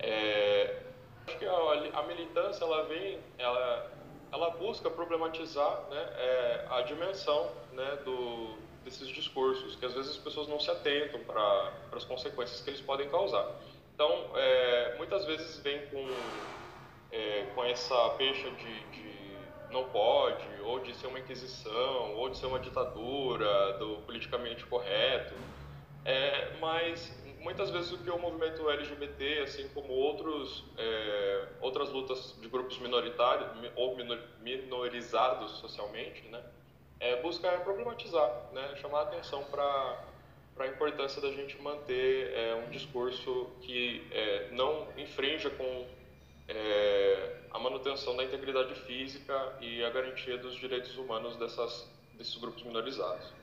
É, 0.00 0.91
Acho 1.26 1.38
que 1.38 1.46
a, 1.46 2.00
a, 2.00 2.02
militância 2.04 2.64
ela 2.64 2.84
vem, 2.84 3.18
ela, 3.38 3.90
ela 4.32 4.50
busca 4.50 4.90
problematizar 4.90 5.82
né, 5.90 6.08
é, 6.16 6.66
a 6.70 6.82
dimensão 6.82 7.50
né, 7.72 7.98
do, 8.04 8.56
desses 8.84 9.08
discursos, 9.08 9.76
que 9.76 9.86
às 9.86 9.94
vezes 9.94 10.12
as 10.12 10.18
pessoas 10.18 10.48
não 10.48 10.58
se 10.58 10.70
atentam 10.70 11.20
para 11.20 11.72
as 11.92 12.04
consequências 12.04 12.60
que 12.60 12.70
eles 12.70 12.80
podem 12.80 13.08
causar. 13.08 13.48
Então, 13.94 14.30
é, 14.34 14.94
muitas 14.98 15.24
vezes 15.24 15.58
vem 15.58 15.86
com, 15.86 16.08
é, 17.12 17.46
com 17.54 17.64
essa 17.64 18.10
pecha 18.10 18.50
de, 18.50 18.80
de 18.90 19.12
não 19.70 19.84
pode, 19.84 20.44
ou 20.62 20.80
de 20.80 20.94
ser 20.94 21.06
uma 21.06 21.18
inquisição, 21.18 22.14
ou 22.16 22.28
de 22.28 22.36
ser 22.36 22.46
uma 22.46 22.58
ditadura, 22.58 23.72
do 23.78 23.96
politicamente 24.04 24.64
correto. 24.66 25.34
É, 26.04 26.56
mas 26.60 27.14
muitas 27.42 27.70
vezes 27.70 27.92
o 27.92 27.98
que 27.98 28.10
o 28.10 28.18
movimento 28.18 28.68
LGBT, 28.68 29.40
assim 29.40 29.68
como 29.68 29.92
outros, 29.92 30.64
é, 30.78 31.48
outras 31.60 31.90
lutas 31.90 32.36
de 32.40 32.48
grupos 32.48 32.78
minoritários 32.78 33.48
ou 33.76 33.96
minorizados 34.40 35.52
socialmente, 35.52 36.22
né, 36.28 36.42
é, 37.00 37.20
busca 37.20 37.50
problematizar, 37.60 38.50
né, 38.52 38.74
chamar 38.76 39.00
a 39.00 39.02
atenção 39.02 39.44
para 39.44 40.12
para 40.54 40.66
a 40.66 40.68
importância 40.68 41.20
da 41.22 41.30
gente 41.30 41.60
manter 41.62 42.30
é, 42.34 42.54
um 42.66 42.70
discurso 42.70 43.50
que 43.62 44.06
é, 44.10 44.50
não 44.50 44.86
infrinja 44.98 45.48
com 45.48 45.86
é, 46.46 47.36
a 47.50 47.58
manutenção 47.58 48.14
da 48.16 48.24
integridade 48.24 48.74
física 48.82 49.56
e 49.60 49.82
a 49.82 49.90
garantia 49.90 50.36
dos 50.36 50.54
direitos 50.56 50.96
humanos 50.98 51.36
dessas, 51.36 51.90
desses 52.18 52.36
grupos 52.36 52.62
minorizados. 52.64 53.41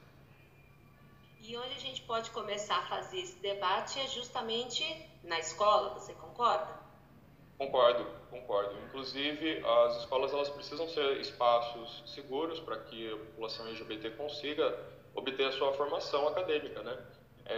E 1.50 1.58
onde 1.58 1.74
a 1.74 1.79
gente 1.79 2.03
pode 2.03 2.29
começar 2.29 2.77
a 2.77 2.82
fazer 2.84 3.22
esse 3.22 3.39
debate 3.39 4.00
é 4.00 4.06
justamente 4.06 4.84
na 5.24 5.39
escola, 5.39 5.96
você 5.96 6.13
concorda? 6.13 6.77
Concordo, 7.58 8.06
concordo. 8.29 8.77
Inclusive, 8.86 9.65
as 9.65 9.98
escolas 9.98 10.32
elas 10.32 10.48
precisam 10.50 10.88
ser 10.88 11.20
espaços 11.20 12.03
seguros 12.13 12.60
para 12.60 12.77
que 12.82 13.12
a 13.12 13.18
população 13.18 13.65
LGBT 13.65 14.12
consiga 14.12 14.77
obter 15.15 15.48
a 15.48 15.51
sua 15.51 15.74
formação 15.74 16.27
acadêmica, 16.27 16.84
né? 16.84 16.96
É, 17.48 17.56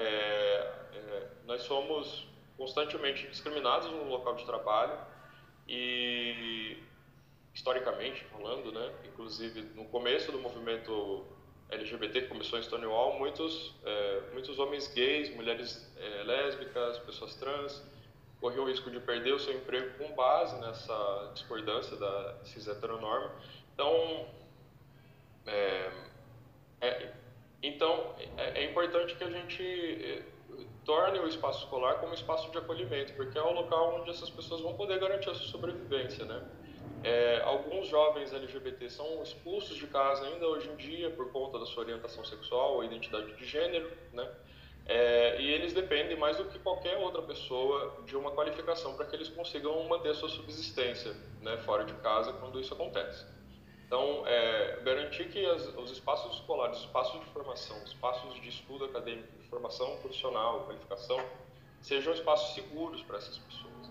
é, 0.94 1.28
nós 1.44 1.64
somos 1.64 2.26
constantemente 2.56 3.28
discriminados 3.28 3.92
no 3.92 4.06
local 4.06 4.36
de 4.36 4.46
trabalho 4.46 4.98
e 5.68 6.82
historicamente 7.54 8.24
falando, 8.24 8.72
né? 8.72 8.90
Inclusive 9.04 9.64
no 9.76 9.84
começo 9.90 10.32
do 10.32 10.40
movimento 10.40 11.26
LGBT 11.72 12.22
que 12.22 12.28
começou 12.28 12.60
em 12.60 12.64
Stonewall, 12.64 13.18
muitos, 13.18 13.74
é, 13.86 14.22
muitos 14.34 14.60
homens 14.60 14.88
gays, 14.94 15.34
mulheres 15.36 15.90
é, 15.98 16.24
lésbicas, 16.24 17.00
pessoas 17.00 17.36
trans, 17.36 17.82
corriam 18.42 18.66
o 18.66 18.68
risco 18.68 18.92
de 18.92 19.00
perder 19.00 19.34
o 19.34 19.40
seu 19.40 19.54
emprego 19.54 19.98
com 19.98 20.14
base 20.14 20.60
nessa 20.60 21.32
discordância 21.34 21.96
da 21.96 22.36
cis 22.44 22.68
heteronorma. 22.68 23.32
Então, 23.74 24.28
é, 25.46 25.92
é 26.82 27.14
então 27.64 28.16
é, 28.38 28.64
é, 28.64 28.70
importante 28.70 29.16
que 29.16 29.24
a 29.24 29.30
gente 29.30 29.64
é, 29.64 30.24
torne 30.84 31.20
o 31.20 31.28
espaço 31.28 31.64
escolar 31.64 32.00
como 32.00 32.12
um 32.12 32.16
espaço 32.16 32.52
de 32.52 32.58
acolhimento, 32.58 33.14
porque 33.14 33.38
é 33.38 33.42
o 33.42 33.52
local 33.52 34.02
onde 34.02 34.10
essas 34.10 34.30
pessoas 34.30 34.62
vão 34.62 34.74
poder 34.74 35.00
garantir 35.00 35.30
a 35.30 35.36
sua 35.36 35.48
sobrevivência, 35.48 36.26
né? 36.26 36.44
É, 37.04 37.42
alguns 37.44 37.88
jovens 37.88 38.32
LGBT 38.32 38.90
são 38.90 39.24
expulsos 39.24 39.76
de 39.76 39.88
casa 39.88 40.24
ainda 40.26 40.48
hoje 40.48 40.70
em 40.70 40.76
dia 40.76 41.10
por 41.10 41.32
conta 41.32 41.58
da 41.58 41.66
sua 41.66 41.84
orientação 41.84 42.24
sexual 42.24 42.76
ou 42.76 42.84
identidade 42.84 43.36
de 43.36 43.46
gênero, 43.46 43.92
né? 44.14 44.30
É, 44.86 45.42
e 45.42 45.50
eles 45.52 45.74
dependem 45.74 46.18
mais 46.18 46.38
do 46.38 46.46
que 46.46 46.60
qualquer 46.60 46.98
outra 46.98 47.22
pessoa 47.22 48.02
de 48.06 48.16
uma 48.16 48.32
qualificação 48.32 48.96
para 48.96 49.06
que 49.06 49.16
eles 49.16 49.30
consigam 49.30 49.84
manter 49.88 50.10
a 50.10 50.14
sua 50.14 50.30
subsistência 50.30 51.16
né, 51.40 51.58
fora 51.58 51.86
de 51.86 51.94
casa 51.96 52.34
quando 52.34 52.60
isso 52.60 52.74
acontece. 52.74 53.26
Então, 53.86 54.26
é, 54.26 54.80
garantir 54.84 55.30
que 55.30 55.46
as, 55.46 55.68
os 55.76 55.92
espaços 55.92 56.36
escolares, 56.36 56.78
os 56.78 56.86
espaços 56.86 57.20
de 57.20 57.26
formação, 57.28 57.78
os 57.84 57.90
espaços 57.90 58.42
de 58.42 58.50
estudo 58.50 58.86
acadêmico, 58.86 59.28
de 59.38 59.48
formação 59.48 59.98
profissional, 59.98 60.66
qualificação, 60.66 61.20
sejam 61.82 62.14
espaços 62.14 62.56
seguros 62.56 63.04
para 63.04 63.18
essas 63.18 63.38
pessoas. 63.38 63.91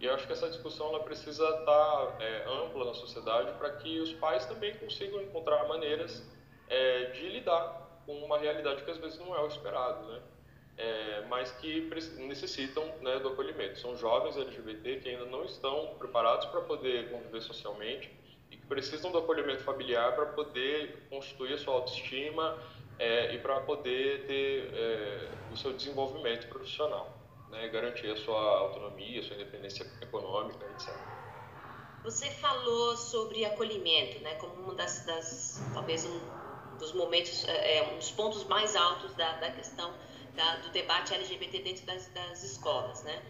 E 0.00 0.06
eu 0.06 0.14
acho 0.14 0.26
que 0.26 0.32
essa 0.32 0.48
discussão 0.48 0.88
ela 0.88 1.00
precisa 1.00 1.48
estar 1.48 2.16
é, 2.20 2.44
ampla 2.48 2.86
na 2.86 2.94
sociedade 2.94 3.52
para 3.58 3.70
que 3.76 4.00
os 4.00 4.12
pais 4.14 4.44
também 4.46 4.74
consigam 4.76 5.22
encontrar 5.22 5.66
maneiras 5.68 6.22
é, 6.68 7.04
de 7.12 7.28
lidar 7.28 8.02
com 8.04 8.12
uma 8.24 8.38
realidade 8.38 8.82
que 8.82 8.90
às 8.90 8.98
vezes 8.98 9.18
não 9.18 9.34
é 9.34 9.40
o 9.40 9.46
esperado, 9.46 10.06
né? 10.06 10.20
É, 10.76 11.24
mas 11.28 11.52
que 11.52 11.88
necessitam 12.18 12.84
né, 13.00 13.20
do 13.20 13.28
acolhimento. 13.28 13.78
São 13.78 13.96
jovens 13.96 14.36
LGBT 14.36 15.00
que 15.00 15.08
ainda 15.08 15.24
não 15.26 15.44
estão 15.44 15.94
preparados 15.98 16.46
para 16.46 16.62
poder 16.62 17.10
conviver 17.10 17.40
socialmente 17.42 18.10
e 18.50 18.56
que 18.56 18.66
precisam 18.66 19.12
do 19.12 19.18
acolhimento 19.18 19.62
familiar 19.62 20.16
para 20.16 20.26
poder 20.26 21.06
constituir 21.08 21.54
a 21.54 21.58
sua 21.58 21.74
autoestima 21.74 22.58
é, 22.98 23.34
e 23.34 23.38
para 23.38 23.60
poder 23.60 24.26
ter 24.26 24.74
é, 24.74 25.28
o 25.52 25.56
seu 25.56 25.72
desenvolvimento 25.72 26.48
profissional 26.48 27.13
né, 27.54 27.68
garantir 27.68 28.10
a 28.10 28.16
sua 28.16 28.40
autonomia, 28.58 29.20
a 29.20 29.22
sua 29.22 29.36
independência 29.36 29.86
econômica, 30.02 30.64
etc. 30.72 30.94
Você 32.02 32.30
falou 32.30 32.96
sobre 32.96 33.44
acolhimento, 33.44 34.18
né, 34.20 34.34
como 34.34 34.54
uma 34.54 34.74
das, 34.74 35.06
das 35.06 35.62
talvez 35.72 36.04
um 36.04 36.20
dos 36.78 36.92
momentos, 36.92 37.46
é, 37.48 37.78
é, 37.78 37.92
um 37.92 37.96
dos 37.96 38.10
pontos 38.10 38.44
mais 38.44 38.76
altos 38.76 39.14
da, 39.14 39.32
da 39.34 39.50
questão 39.52 39.94
da, 40.34 40.56
do 40.56 40.70
debate 40.70 41.14
LGBT 41.14 41.60
dentro 41.60 41.86
das, 41.86 42.08
das 42.08 42.42
escolas, 42.42 43.02
né? 43.04 43.22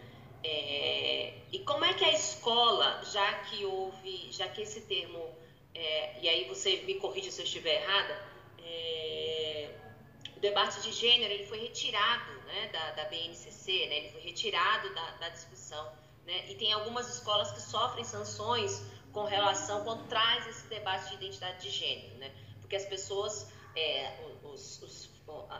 É, 0.43 1.33
e 1.51 1.59
como 1.59 1.85
é 1.85 1.93
que 1.93 2.03
a 2.03 2.11
escola, 2.11 3.01
já 3.11 3.33
que 3.45 3.65
houve, 3.65 4.27
já 4.31 4.47
que 4.47 4.61
esse 4.61 4.81
termo, 4.81 5.33
é, 5.73 6.19
e 6.21 6.29
aí 6.29 6.47
você 6.47 6.77
me 6.85 6.95
corrige 6.95 7.31
se 7.31 7.41
eu 7.41 7.45
estiver 7.45 7.81
errada, 7.81 8.19
é, 8.63 9.14
debate 10.45 10.81
de 10.81 10.91
gênero 10.91 11.33
ele 11.33 11.45
foi 11.45 11.59
retirado 11.59 12.31
né, 12.45 12.67
da, 12.67 12.91
da 12.91 13.05
BNCC, 13.05 13.87
né, 13.87 13.97
ele 13.97 14.09
foi 14.09 14.21
retirado 14.21 14.93
da, 14.93 15.11
da 15.11 15.29
discussão. 15.29 15.91
Né, 16.25 16.51
e 16.51 16.55
tem 16.55 16.71
algumas 16.71 17.09
escolas 17.09 17.51
que 17.51 17.61
sofrem 17.61 18.03
sanções 18.03 18.81
com 19.11 19.23
relação 19.23 19.83
quando 19.83 20.07
traz 20.07 20.47
esse 20.47 20.67
debate 20.67 21.09
de 21.09 21.15
identidade 21.15 21.61
de 21.61 21.69
gênero, 21.69 22.15
né, 22.17 22.31
porque 22.61 22.75
as 22.75 22.85
pessoas, 22.85 23.51
é, 23.75 24.19
os, 24.43 24.81
os, 24.81 25.09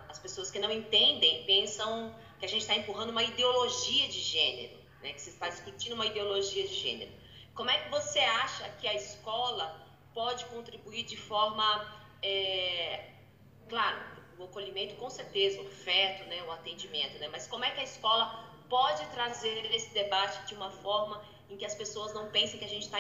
as 0.10 0.20
pessoas 0.20 0.52
que 0.52 0.60
não 0.60 0.72
entendem 0.72 1.44
pensam 1.46 2.16
que 2.40 2.46
a 2.46 2.48
gente 2.48 2.62
está 2.62 2.76
empurrando 2.76 3.10
uma 3.10 3.24
ideologia 3.24 4.08
de 4.08 4.20
gênero, 4.20 4.78
né, 5.02 5.14
que 5.14 5.22
se 5.22 5.32
está 5.32 5.50
discutindo 5.50 5.94
uma 5.94 6.06
ideologia 6.06 6.68
de 6.68 6.74
gênero. 6.74 7.12
Como 7.56 7.70
é 7.70 7.78
que 7.80 7.90
você 7.90 8.20
acha 8.20 8.70
que 8.82 8.88
a 8.88 8.94
escola 8.94 9.84
pode 10.14 10.46
contribuir 10.46 11.04
de 11.04 11.18
forma, 11.18 11.66
é, 12.22 13.12
claro, 13.68 14.15
o 14.38 14.44
acolhimento, 14.44 14.96
com 14.96 15.10
certeza, 15.10 15.62
o 15.62 15.66
feto, 15.66 16.28
né, 16.28 16.44
o 16.44 16.52
atendimento, 16.52 17.18
né? 17.20 17.28
Mas 17.30 17.48
como 17.48 17.64
é 17.64 17.72
que 17.72 17.80
a 17.80 17.84
escola 17.84 18.46
pode 18.70 19.06
trazer 19.08 19.74
esse 19.74 19.94
debate 19.94 20.46
de 20.48 20.56
uma 20.56 20.70
forma 20.70 21.22
em 21.50 21.58
que 21.58 21.66
as 21.66 21.76
pessoas 21.76 22.14
não 22.14 22.30
pensem 22.30 22.60
que 22.60 22.66
a 22.66 22.70
gente 22.70 22.84
está 22.84 23.00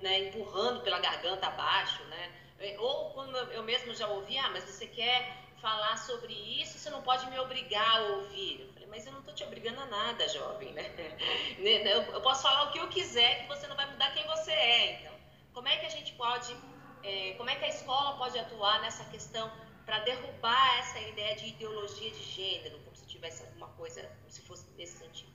né, 0.00 0.28
empurrando 0.28 0.82
pela 0.82 0.98
garganta 0.98 1.46
abaixo, 1.46 2.02
né? 2.04 2.32
É, 2.58 2.76
ou 2.78 3.10
quando 3.10 3.36
eu 3.36 3.62
mesmo 3.62 3.94
já 3.94 4.06
ouvi, 4.06 4.36
ah, 4.36 4.50
mas 4.50 4.64
você 4.64 4.86
quer 4.86 5.36
falar 5.60 5.96
sobre 5.96 6.32
isso, 6.32 6.78
você 6.78 6.90
não 6.90 7.02
pode 7.02 7.26
me 7.30 7.38
obrigar 7.38 7.98
a 7.98 8.02
ouvir. 8.16 8.60
Eu 8.60 8.72
falei, 8.72 8.88
mas 8.88 9.06
eu 9.06 9.12
não 9.12 9.20
estou 9.20 9.34
te 9.34 9.44
obrigando 9.44 9.80
a 9.80 9.86
nada, 9.86 10.28
jovem, 10.28 10.72
né? 10.72 10.82
né? 11.58 11.92
Eu 12.12 12.20
posso 12.20 12.42
falar 12.42 12.64
o 12.64 12.72
que 12.72 12.78
eu 12.78 12.88
quiser, 12.88 13.42
que 13.42 13.48
você 13.48 13.66
não 13.66 13.76
vai 13.76 13.90
mudar 13.90 14.12
quem 14.12 14.26
você 14.26 14.52
é. 14.52 15.00
Então, 15.00 15.12
como 15.54 15.68
é 15.68 15.76
que 15.76 15.86
a 15.86 15.90
gente 15.90 16.12
pode, 16.14 16.54
é, 17.02 17.34
como 17.36 17.48
é 17.48 17.56
que 17.56 17.64
a 17.64 17.68
escola 17.68 18.16
pode 18.16 18.38
atuar 18.38 18.80
nessa 18.82 19.04
questão 19.04 19.50
para 19.90 19.98
derrubar 20.04 20.78
essa 20.78 21.00
ideia 21.00 21.34
de 21.34 21.48
ideologia 21.48 22.10
de 22.12 22.22
gênero, 22.22 22.78
como 22.84 22.94
se 22.94 23.04
tivesse 23.08 23.42
alguma 23.42 23.66
coisa, 23.70 24.02
como 24.02 24.30
se 24.30 24.40
fosse 24.42 24.64
nesse 24.78 24.98
sentido? 24.98 25.32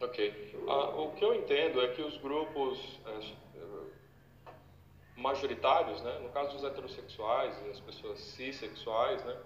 Ok. 0.00 0.54
Ah, 0.66 0.88
o 0.96 1.12
que 1.12 1.22
eu 1.22 1.34
entendo 1.34 1.82
é 1.82 1.88
que 1.88 2.00
os 2.00 2.16
grupos 2.16 2.78
é, 3.04 3.20
majoritários, 5.14 6.00
né, 6.00 6.20
no 6.20 6.30
caso 6.30 6.54
dos 6.54 6.64
heterossexuais 6.64 7.54
e 7.66 7.68
as 7.68 7.80
pessoas 7.80 8.18
cissexuais, 8.18 9.22
né, 9.26 9.36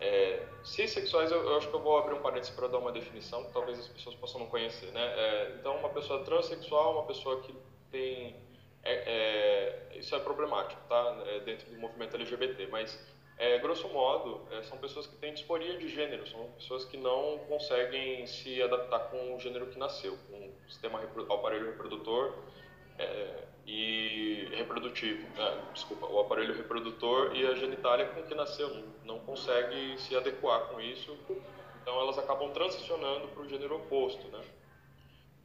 é, 0.00 0.46
cissexuais 0.62 1.32
eu, 1.32 1.42
eu, 1.42 1.56
acho 1.56 1.70
que 1.70 1.74
eu 1.74 1.80
vou 1.80 1.96
abrir 1.96 2.12
um 2.12 2.20
parênteses 2.20 2.54
para 2.54 2.68
dar 2.68 2.76
uma 2.76 2.92
definição 2.92 3.42
que 3.46 3.52
talvez 3.54 3.78
as 3.78 3.88
pessoas 3.88 4.14
possam 4.16 4.40
não 4.40 4.48
conhecer, 4.48 4.92
né? 4.92 5.00
É, 5.02 5.56
então, 5.58 5.78
uma 5.78 5.88
pessoa 5.88 6.22
transexual, 6.22 6.92
uma 6.92 7.06
pessoa 7.06 7.40
que 7.40 7.54
tem 7.90 8.36
é, 8.82 9.92
é, 9.94 9.98
isso 9.98 10.14
é 10.14 10.20
problemático, 10.20 10.78
tá? 10.90 11.22
É, 11.26 11.40
dentro 11.40 11.70
do 11.70 11.80
movimento 11.80 12.14
LGBT, 12.16 12.66
mas 12.66 13.15
é, 13.38 13.58
grosso 13.58 13.88
modo, 13.88 14.46
é, 14.50 14.62
são 14.62 14.78
pessoas 14.78 15.06
que 15.06 15.14
têm 15.16 15.34
disforia 15.34 15.76
de 15.76 15.88
gênero, 15.88 16.26
são 16.26 16.50
pessoas 16.52 16.84
que 16.86 16.96
não 16.96 17.38
conseguem 17.48 18.26
se 18.26 18.62
adaptar 18.62 19.10
com 19.10 19.34
o 19.34 19.40
gênero 19.40 19.66
que 19.66 19.78
nasceu, 19.78 20.16
com 20.30 20.38
o 20.38 20.70
sistema 20.70 21.00
aparelho 21.28 21.66
reprodutor 21.66 22.32
é, 22.98 23.44
e 23.66 24.48
reprodutivo, 24.52 25.28
né? 25.36 25.64
desculpa, 25.74 26.06
o 26.06 26.18
aparelho 26.20 26.54
reprodutor 26.54 27.36
e 27.36 27.46
a 27.46 27.54
genitália 27.54 28.06
com 28.06 28.22
que 28.22 28.34
nasceu, 28.34 28.70
não, 28.70 28.84
não 29.04 29.18
consegue 29.20 29.98
se 29.98 30.16
adequar 30.16 30.68
com 30.68 30.80
isso, 30.80 31.14
então 31.82 32.00
elas 32.00 32.18
acabam 32.18 32.50
transicionando 32.52 33.28
para 33.28 33.42
o 33.42 33.48
gênero 33.48 33.76
oposto, 33.76 34.26
né? 34.28 34.42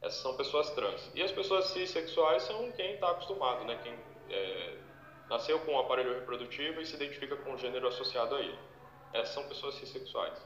Essas 0.00 0.20
são 0.20 0.36
pessoas 0.36 0.68
trans. 0.70 1.10
E 1.14 1.22
as 1.22 1.30
pessoas 1.30 1.66
cis-sexuais 1.66 2.42
são 2.42 2.72
quem 2.72 2.94
está 2.94 3.12
acostumado, 3.12 3.64
né? 3.64 3.78
Quem 3.84 3.94
é, 4.28 4.76
nasceu 5.32 5.58
com 5.60 5.72
um 5.72 5.78
aparelho 5.78 6.12
reprodutivo 6.12 6.82
e 6.82 6.86
se 6.86 6.94
identifica 6.94 7.34
com 7.36 7.54
o 7.54 7.58
gênero 7.58 7.88
associado 7.88 8.34
a 8.34 8.40
ele. 8.40 8.58
Essas 9.14 9.34
são 9.34 9.48
pessoas 9.48 9.74
cis-sexuais. 9.76 10.38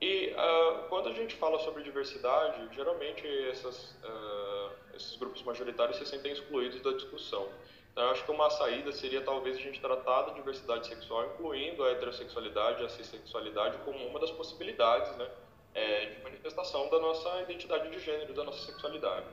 E 0.00 0.34
uh, 0.34 0.88
quando 0.88 1.08
a 1.08 1.12
gente 1.12 1.36
fala 1.36 1.58
sobre 1.60 1.84
diversidade, 1.84 2.74
geralmente 2.74 3.26
essas, 3.48 3.92
uh, 4.02 4.70
esses 4.94 5.16
grupos 5.16 5.42
majoritários 5.42 5.96
se 5.96 6.04
sentem 6.04 6.32
excluídos 6.32 6.82
da 6.82 6.90
discussão. 6.90 7.48
Então, 7.92 8.04
eu 8.04 8.10
acho 8.10 8.24
que 8.24 8.30
uma 8.30 8.50
saída 8.50 8.92
seria 8.92 9.22
talvez 9.22 9.56
a 9.56 9.60
gente 9.60 9.80
tratar 9.80 10.22
da 10.22 10.32
diversidade 10.34 10.88
sexual, 10.88 11.24
incluindo 11.26 11.84
a 11.84 11.92
heterossexualidade 11.92 12.82
e 12.82 12.86
a 12.86 12.88
cissexualidade, 12.90 13.78
como 13.84 13.96
uma 14.06 14.18
das 14.18 14.30
possibilidades 14.32 15.16
né, 15.16 15.30
é, 15.72 16.06
de 16.06 16.22
manifestação 16.22 16.90
da 16.90 16.98
nossa 16.98 17.42
identidade 17.42 17.90
de 17.90 17.98
gênero, 18.00 18.34
da 18.34 18.44
nossa 18.44 18.66
sexualidade. 18.66 19.26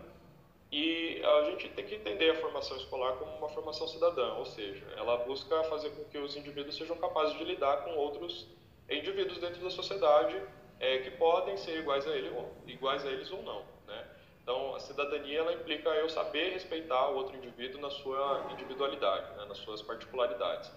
E 0.76 1.22
a 1.24 1.44
gente 1.52 1.70
tem 1.70 1.86
que 1.86 1.94
entender 1.94 2.32
a 2.32 2.36
formação 2.42 2.76
escolar 2.78 3.14
como 3.18 3.32
uma 3.38 3.48
formação 3.50 3.88
cidadã, 3.88 4.34
ou 4.34 4.46
seja, 4.48 4.84
ela 4.98 5.18
busca 5.18 5.64
fazer 5.66 5.92
com 5.92 6.04
que 6.06 6.18
os 6.18 6.36
indivíduos 6.36 6.76
sejam 6.76 6.98
capazes 6.98 7.38
de 7.38 7.44
lidar 7.44 7.84
com 7.84 7.92
outros 7.92 8.48
indivíduos 8.90 9.38
dentro 9.38 9.62
da 9.62 9.70
sociedade 9.70 10.36
é, 10.80 10.98
que 10.98 11.12
podem 11.12 11.56
ser 11.58 11.78
iguais 11.78 12.08
a, 12.08 12.18
ele, 12.18 12.36
iguais 12.66 13.06
a 13.06 13.12
eles 13.12 13.30
ou 13.30 13.44
não. 13.44 13.64
Né? 13.86 14.04
Então, 14.42 14.74
a 14.74 14.80
cidadania 14.80 15.42
ela 15.42 15.54
implica 15.54 15.90
eu 15.90 16.10
saber 16.10 16.54
respeitar 16.54 17.08
o 17.10 17.18
outro 17.18 17.38
indivíduo 17.38 17.80
na 17.80 17.92
sua 17.92 18.48
individualidade, 18.54 19.32
né? 19.38 19.46
nas 19.46 19.60
suas 19.60 19.84
particularidades. 19.84 20.72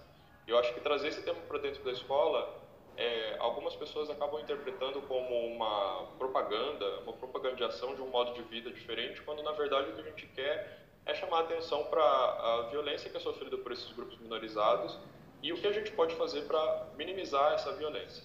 Eu 0.47 0.59
acho 0.59 0.75
que 0.75 0.79
trazer 0.79 1.07
esse 1.07 1.23
tema 1.23 1.39
para 1.47 1.57
dentro 1.57 1.83
da 1.83 1.91
escola 1.91 2.56
é, 2.97 3.35
algumas 3.37 3.75
pessoas 3.75 4.09
acabam 4.09 4.41
interpretando 4.41 5.01
como 5.03 5.35
uma 5.47 6.07
propaganda, 6.17 6.99
uma 7.01 7.13
propagandeação 7.13 7.93
de 7.93 8.01
um 8.01 8.07
modo 8.07 8.33
de 8.33 8.41
vida 8.41 8.71
diferente, 8.71 9.21
quando 9.21 9.43
na 9.43 9.51
verdade 9.51 9.91
o 9.91 9.93
que 9.93 10.01
a 10.01 10.03
gente 10.03 10.25
quer 10.27 10.87
é 11.05 11.13
chamar 11.13 11.37
a 11.37 11.41
atenção 11.41 11.85
para 11.85 12.01
a 12.01 12.67
violência 12.71 13.09
que 13.09 13.15
é 13.15 13.19
sofrida 13.19 13.55
por 13.57 13.71
esses 13.71 13.91
grupos 13.93 14.17
minorizados 14.17 14.97
e 15.43 15.53
o 15.53 15.57
que 15.57 15.67
a 15.67 15.71
gente 15.71 15.91
pode 15.91 16.15
fazer 16.15 16.41
para 16.47 16.87
minimizar 16.97 17.53
essa 17.53 17.71
violência. 17.73 18.23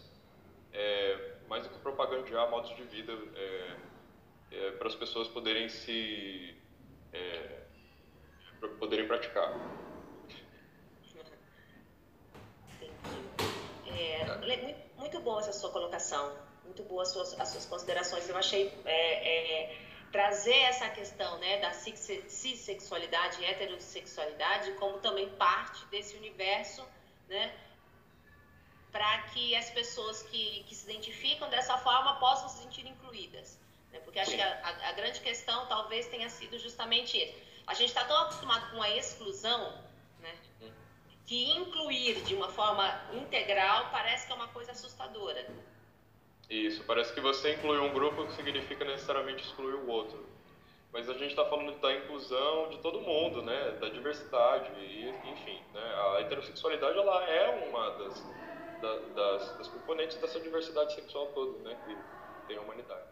É, 0.72 1.32
mais 1.48 1.64
do 1.64 1.68
que 1.68 1.78
propagandear 1.80 2.50
modos 2.50 2.74
de 2.74 2.82
vida 2.84 3.12
é, 3.36 3.76
é 4.52 4.70
para 4.72 4.88
as 4.88 4.94
pessoas 4.94 5.28
poderem 5.28 5.68
se 5.68 6.56
é, 7.12 7.60
poderem 8.78 9.06
praticar. 9.06 9.52
É, 13.98 14.82
muito 14.96 15.20
boa 15.20 15.40
essa 15.40 15.52
sua 15.52 15.70
colocação, 15.70 16.36
muito 16.64 16.82
boas 16.84 17.08
as 17.08 17.14
suas, 17.14 17.40
as 17.40 17.48
suas 17.48 17.66
considerações. 17.66 18.28
Eu 18.28 18.36
achei 18.36 18.72
é, 18.84 19.62
é, 19.62 19.78
trazer 20.12 20.56
essa 20.56 20.88
questão 20.90 21.38
né, 21.38 21.58
da 21.58 21.72
cissexualidade 21.72 23.40
e 23.40 23.44
heterossexualidade 23.46 24.72
como 24.72 24.98
também 24.98 25.28
parte 25.30 25.84
desse 25.86 26.16
universo, 26.16 26.86
né, 27.28 27.54
para 28.90 29.22
que 29.28 29.56
as 29.56 29.70
pessoas 29.70 30.22
que, 30.22 30.64
que 30.64 30.74
se 30.74 30.84
identificam 30.84 31.48
dessa 31.48 31.78
forma 31.78 32.16
possam 32.20 32.48
se 32.48 32.62
sentir 32.62 32.86
incluídas. 32.86 33.58
Né, 33.90 34.00
porque 34.00 34.18
acho 34.18 34.32
que 34.32 34.40
a, 34.40 34.88
a, 34.88 34.92
grande 34.92 35.20
questão 35.20 35.66
talvez 35.66 36.06
tenha 36.08 36.28
sido 36.28 36.58
justamente 36.58 37.16
isso. 37.16 37.52
A 37.66 37.74
gente 37.74 37.88
está 37.88 38.04
tão 38.04 38.18
acostumado 38.18 38.70
com 38.72 38.82
a 38.82 38.90
exclusão, 38.90 39.72
que 41.26 41.52
incluir 41.52 42.22
de 42.22 42.34
uma 42.34 42.48
forma 42.48 42.88
integral 43.12 43.90
parece 43.90 44.26
que 44.26 44.32
é 44.32 44.36
uma 44.36 44.48
coisa 44.48 44.72
assustadora. 44.72 45.46
Isso, 46.50 46.84
parece 46.84 47.14
que 47.14 47.20
você 47.20 47.54
inclui 47.54 47.78
um 47.78 47.92
grupo 47.92 48.26
que 48.26 48.32
significa 48.34 48.84
necessariamente 48.84 49.42
excluir 49.44 49.74
o 49.74 49.88
outro. 49.88 50.32
Mas 50.92 51.08
a 51.08 51.14
gente 51.14 51.30
está 51.30 51.44
falando 51.46 51.80
da 51.80 51.94
inclusão 51.94 52.68
de 52.68 52.78
todo 52.78 53.00
mundo, 53.00 53.40
né? 53.40 53.70
Da 53.80 53.88
diversidade, 53.88 54.70
e, 54.78 55.08
enfim. 55.30 55.62
Né? 55.72 55.80
A 55.80 56.20
heterossexualidade 56.20 56.98
ela 56.98 57.24
é 57.24 57.66
uma 57.66 57.90
das, 57.92 58.22
da, 58.82 58.96
das, 59.14 59.56
das 59.56 59.68
componentes 59.68 60.18
dessa 60.18 60.38
diversidade 60.38 60.94
sexual 60.94 61.28
toda, 61.28 61.58
né? 61.60 61.78
Que 61.86 62.46
tem 62.46 62.58
a 62.58 62.60
humanidade. 62.60 63.08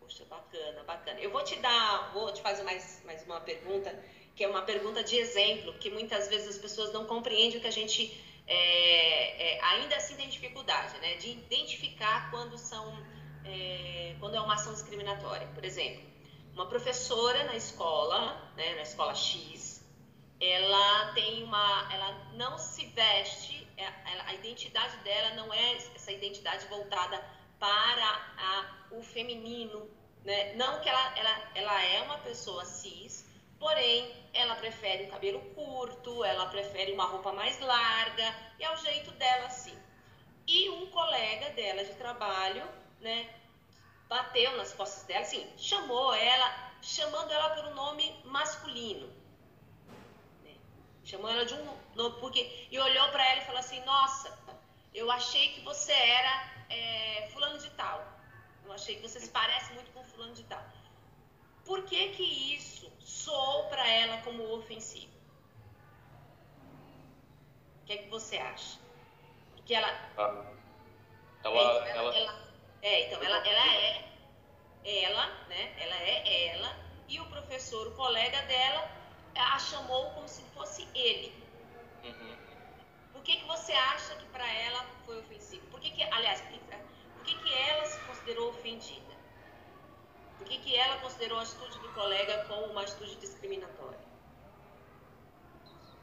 Poxa, 0.00 0.24
bacana, 0.24 0.82
bacana. 0.84 1.20
Eu 1.20 1.30
vou 1.30 1.44
te 1.44 1.56
dar, 1.56 2.12
vou 2.14 2.32
te 2.32 2.40
fazer 2.40 2.62
mais, 2.62 3.02
mais 3.04 3.22
uma 3.26 3.40
pergunta 3.40 3.94
que 4.36 4.44
é 4.44 4.48
uma 4.48 4.62
pergunta 4.62 5.02
de 5.02 5.16
exemplo, 5.16 5.72
que 5.74 5.90
muitas 5.90 6.28
vezes 6.28 6.48
as 6.48 6.58
pessoas 6.58 6.92
não 6.92 7.06
compreendem 7.06 7.58
o 7.58 7.60
que 7.60 7.66
a 7.66 7.72
gente 7.72 8.22
é, 8.46 9.54
é, 9.54 9.64
ainda 9.64 9.96
assim 9.96 10.14
tem 10.14 10.28
dificuldade, 10.28 10.96
né? 10.98 11.14
De 11.14 11.30
identificar 11.30 12.30
quando 12.30 12.56
são, 12.58 12.96
é, 13.44 14.14
quando 14.20 14.36
é 14.36 14.40
uma 14.40 14.54
ação 14.54 14.72
discriminatória. 14.74 15.48
Por 15.48 15.64
exemplo, 15.64 16.04
uma 16.52 16.66
professora 16.66 17.44
na 17.44 17.56
escola, 17.56 18.52
né, 18.56 18.74
na 18.74 18.82
escola 18.82 19.14
X, 19.14 19.82
ela 20.40 21.12
tem 21.14 21.42
uma, 21.42 21.88
ela 21.92 22.32
não 22.34 22.58
se 22.58 22.86
veste, 22.86 23.66
é, 23.76 23.86
a 24.26 24.34
identidade 24.34 24.96
dela 24.98 25.34
não 25.34 25.52
é 25.52 25.76
essa 25.94 26.12
identidade 26.12 26.66
voltada 26.66 27.22
para 27.58 28.06
a, 28.38 28.86
o 28.90 29.02
feminino, 29.02 29.90
né? 30.24 30.54
Não 30.54 30.80
que 30.80 30.88
ela, 30.88 31.18
ela, 31.18 31.50
ela 31.54 31.84
é 31.84 32.02
uma 32.02 32.18
pessoa 32.18 32.64
cis, 32.64 33.26
Porém, 33.58 34.14
ela 34.34 34.54
prefere 34.56 35.04
o 35.04 35.10
cabelo 35.10 35.40
curto, 35.54 36.22
ela 36.24 36.46
prefere 36.46 36.92
uma 36.92 37.06
roupa 37.06 37.32
mais 37.32 37.58
larga, 37.60 38.34
e 38.58 38.64
é 38.64 38.72
o 38.72 38.76
jeito 38.76 39.10
dela 39.12 39.46
assim. 39.46 39.76
E 40.46 40.68
um 40.70 40.86
colega 40.90 41.50
dela 41.50 41.84
de 41.84 41.94
trabalho, 41.94 42.62
né, 43.00 43.28
bateu 44.08 44.56
nas 44.56 44.72
costas 44.72 45.04
dela, 45.04 45.20
assim, 45.20 45.50
chamou 45.56 46.14
ela, 46.14 46.72
chamando 46.82 47.32
ela 47.32 47.68
um 47.68 47.74
nome 47.74 48.20
masculino. 48.24 49.08
Né? 50.44 50.54
Chamou 51.04 51.30
ela 51.30 51.44
de 51.44 51.54
um 51.54 51.64
nome, 51.94 52.20
porque. 52.20 52.68
E 52.70 52.78
olhou 52.78 53.08
para 53.10 53.26
ela 53.30 53.40
e 53.40 53.44
falou 53.44 53.60
assim: 53.60 53.80
Nossa, 53.84 54.38
eu 54.94 55.10
achei 55.10 55.54
que 55.54 55.60
você 55.62 55.92
era 55.92 56.52
é, 56.70 57.28
fulano 57.32 57.58
de 57.58 57.70
tal. 57.70 58.06
Eu 58.64 58.72
achei 58.72 58.96
que 58.96 59.02
você 59.02 59.20
se 59.20 59.30
parece 59.30 59.72
muito 59.74 59.90
com 59.92 60.04
fulano 60.04 60.34
de 60.34 60.44
tal. 60.44 60.64
Por 61.66 61.82
que 61.84 62.10
que 62.10 62.54
isso 62.54 62.90
soou 63.00 63.64
para 63.64 63.86
ela 63.88 64.18
como 64.22 64.54
ofensivo? 64.54 65.12
O 67.82 67.86
que 67.86 67.92
é 67.92 67.96
que 67.98 68.08
você 68.08 68.38
acha? 68.38 68.78
Porque 69.54 69.74
ela... 69.74 69.88
Ah, 70.16 70.52
ela, 71.44 71.58
é, 71.58 71.90
ela, 71.90 71.90
ela, 71.90 72.16
ela, 72.16 72.48
é, 72.82 73.06
então, 73.06 73.22
ela, 73.22 73.46
ela 73.46 73.74
é 73.74 74.06
ela, 74.86 75.26
né? 75.48 75.74
Ela 75.78 75.96
é 75.96 76.48
ela 76.48 76.76
e 77.08 77.20
o 77.20 77.26
professor, 77.26 77.88
o 77.88 77.94
colega 77.96 78.40
dela, 78.42 78.88
a 79.34 79.58
chamou 79.58 80.10
como 80.10 80.28
se 80.28 80.42
fosse 80.54 80.86
ele. 80.94 81.34
Uhum. 82.04 82.36
Por 83.12 83.22
que, 83.22 83.36
que 83.36 83.44
você 83.46 83.72
acha 83.72 84.14
que 84.14 84.26
para 84.26 84.48
ela 84.52 84.86
foi 85.04 85.18
ofensivo? 85.18 85.66
Por 85.66 85.80
que, 85.80 85.90
que 85.90 86.02
aliás, 86.02 86.40
por 86.40 87.24
que, 87.24 87.34
que 87.34 87.54
ela 87.54 87.84
se 87.86 87.98
considerou 88.00 88.50
ofendida? 88.50 89.15
Que, 90.46 90.58
que 90.58 90.76
ela 90.76 90.98
considerou 90.98 91.38
a 91.38 91.42
atitude 91.42 91.78
do 91.80 91.88
colega 91.88 92.44
como 92.48 92.66
uma 92.66 92.82
atitude 92.82 93.16
discriminatória? 93.16 93.98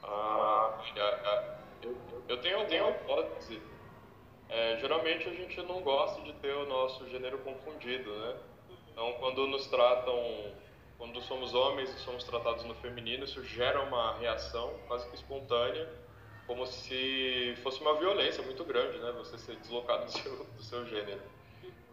Ah, 0.04 0.80
prótese, 3.06 3.62
é, 4.50 4.78
geralmente 4.80 5.28
a 5.28 5.34
gente 5.34 5.62
não 5.64 5.82
gosta 5.82 6.22
de 6.22 6.34
ter 6.34 6.54
o 6.54 6.66
nosso 6.68 7.08
gênero 7.10 7.38
confundido, 7.40 8.12
né? 8.12 8.36
Então, 8.92 9.14
quando 9.14 9.48
nos 9.48 9.68
tratam, 9.68 10.54
quando 10.98 11.22
somos 11.22 11.54
homens 11.54 11.90
e 11.90 12.00
somos 12.00 12.24
tratados 12.24 12.64
no 12.64 12.76
feminino, 12.76 13.24
isso 13.24 13.44
gera 13.44 13.82
uma 13.82 14.18
reação 14.18 14.74
quase 14.88 15.10
que 15.10 15.16
espontânea, 15.16 15.90
como 16.46 16.66
se 16.68 17.56
fosse 17.64 17.82
uma 17.82 17.96
violência 17.96 18.44
muito 18.44 18.64
grande, 18.64 18.98
né? 19.00 19.12
Você 19.18 19.38
ser 19.38 19.56
deslocado 19.58 20.06
do 20.06 20.12
seu, 20.12 20.46
do 20.46 20.64
seu 20.64 20.86
gênero. 20.86 21.22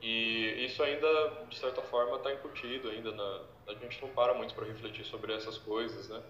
E 0.00 0.64
isso 0.64 0.82
ainda, 0.82 1.44
de 1.48 1.56
certa 1.56 1.82
forma, 1.82 2.16
está 2.16 2.32
incutido 2.32 2.88
ainda 2.88 3.12
na... 3.12 3.40
A 3.68 3.74
gente 3.74 4.00
não 4.00 4.08
para 4.10 4.34
muito 4.34 4.54
para 4.54 4.66
refletir 4.66 5.04
sobre 5.04 5.32
essas 5.34 5.58
coisas, 5.58 6.08
né? 6.08 6.22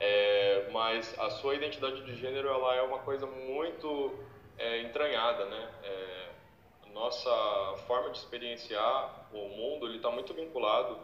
É, 0.00 0.68
mas 0.72 1.16
a 1.18 1.30
sua 1.30 1.54
identidade 1.54 2.02
de 2.04 2.16
gênero, 2.16 2.48
ela 2.48 2.74
é 2.74 2.82
uma 2.82 2.98
coisa 2.98 3.24
muito 3.26 4.18
é, 4.58 4.82
entranhada, 4.82 5.44
né? 5.44 5.70
É, 5.84 6.22
nossa 6.92 7.30
forma 7.86 8.10
de 8.10 8.18
experienciar 8.18 9.26
o 9.32 9.48
mundo, 9.48 9.86
ele 9.86 9.96
está 9.96 10.10
muito 10.10 10.32
vinculado 10.34 10.98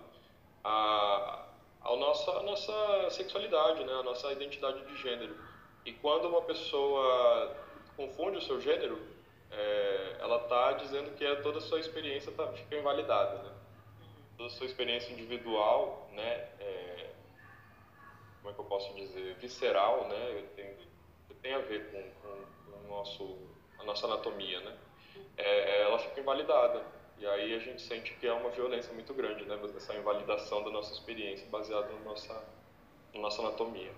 a, 0.62 1.46
a 1.82 1.96
nossa, 1.96 2.42
nossa 2.42 3.10
sexualidade, 3.10 3.84
né? 3.84 3.92
A 3.94 4.02
nossa 4.02 4.30
identidade 4.32 4.84
de 4.84 4.96
gênero. 4.96 5.36
E 5.84 5.92
quando 5.92 6.28
uma 6.28 6.42
pessoa 6.42 7.56
confunde 7.96 8.38
o 8.38 8.42
seu 8.42 8.60
gênero, 8.60 8.98
é, 9.50 10.16
ela 10.20 10.42
está 10.42 10.72
dizendo 10.72 11.10
que 11.16 11.36
toda 11.42 11.58
a 11.58 11.60
sua 11.60 11.80
experiência 11.80 12.32
tá, 12.32 12.46
fica 12.52 12.76
invalidada, 12.76 13.42
né? 13.42 13.52
Toda 14.36 14.48
a 14.48 14.52
sua 14.52 14.66
experiência 14.66 15.12
individual, 15.12 16.08
né? 16.12 16.48
É, 16.60 17.10
como 18.38 18.50
é 18.50 18.52
que 18.52 18.60
eu 18.60 18.64
posso 18.64 18.94
dizer? 18.94 19.34
Visceral, 19.36 20.08
né? 20.08 20.44
Tem, 20.54 20.76
tem 21.42 21.54
a 21.54 21.58
ver 21.58 21.90
com, 21.90 22.02
com, 22.20 22.72
com 22.72 22.78
o 22.84 22.88
nosso, 22.88 23.38
a 23.78 23.84
nossa 23.84 24.06
anatomia, 24.06 24.60
né? 24.60 24.76
É, 25.36 25.82
ela 25.82 25.98
fica 25.98 26.20
invalidada. 26.20 26.84
E 27.18 27.26
aí 27.26 27.54
a 27.54 27.58
gente 27.58 27.82
sente 27.82 28.14
que 28.14 28.26
é 28.26 28.32
uma 28.32 28.50
violência 28.50 28.92
muito 28.92 29.12
grande, 29.12 29.44
né? 29.44 29.58
Essa 29.76 29.94
invalidação 29.94 30.62
da 30.62 30.70
nossa 30.70 30.92
experiência 30.92 31.46
baseada 31.48 31.88
na 31.92 32.00
nossa, 32.00 32.34
na 33.12 33.20
nossa 33.20 33.42
anatomia. 33.42 33.92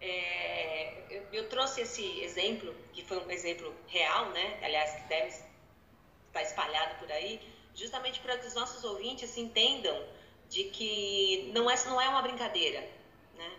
É, 0.00 1.04
eu, 1.10 1.26
eu, 1.32 1.48
trouxe 1.48 1.82
esse 1.82 2.20
exemplo, 2.22 2.74
que 2.92 3.04
foi 3.04 3.18
um 3.18 3.30
exemplo 3.30 3.74
real, 3.86 4.30
né? 4.30 4.58
Aliás, 4.62 4.94
que 4.94 5.08
deve 5.08 5.28
estar 5.28 6.42
espalhado 6.42 6.98
por 6.98 7.10
aí, 7.12 7.40
justamente 7.74 8.20
para 8.20 8.38
que 8.38 8.46
os 8.46 8.54
nossos 8.54 8.82
ouvintes 8.84 9.36
entendam 9.36 10.08
de 10.48 10.64
que 10.64 11.50
não 11.54 11.70
é, 11.70 11.84
não 11.84 12.00
é 12.00 12.08
uma 12.08 12.22
brincadeira, 12.22 12.80
né? 13.36 13.52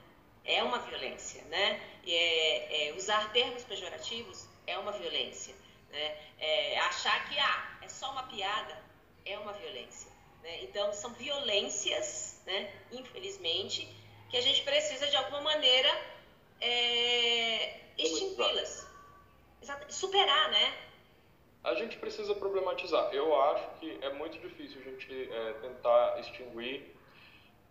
É 0.44 0.64
uma 0.64 0.80
violência, 0.80 1.44
né? 1.44 1.80
É, 2.08 2.90
é, 2.90 2.94
usar 2.94 3.32
termos 3.32 3.64
pejorativos 3.64 4.48
é 4.66 4.78
uma 4.78 4.92
violência, 4.92 5.56
né? 5.90 6.18
É, 6.40 6.80
achar 6.80 7.30
que 7.30 7.38
ah, 7.38 7.78
é 7.82 7.88
só 7.88 8.12
uma 8.12 8.24
piada 8.24 8.82
é 9.26 9.38
uma 9.38 9.54
violência, 9.54 10.12
né? 10.42 10.64
Então 10.64 10.92
são 10.94 11.14
violências, 11.14 12.42
né? 12.46 12.74
Infelizmente, 12.92 13.88
que 14.30 14.38
a 14.38 14.42
gente 14.42 14.64
precisa 14.64 15.08
de 15.08 15.16
alguma 15.16 15.42
maneira 15.42 15.90
é, 16.62 17.80
extingui-las. 17.98 18.90
Superar, 19.90 20.52
né? 20.52 20.74
A 21.64 21.76
gente 21.76 21.98
precisa 21.98 22.34
problematizar. 22.34 23.14
Eu 23.14 23.40
acho 23.40 23.70
que 23.80 23.98
é 24.02 24.12
muito 24.14 24.38
difícil 24.40 24.82
a 24.82 24.84
gente 24.84 25.32
é, 25.32 25.54
tentar 25.62 26.20
extinguir, 26.20 26.96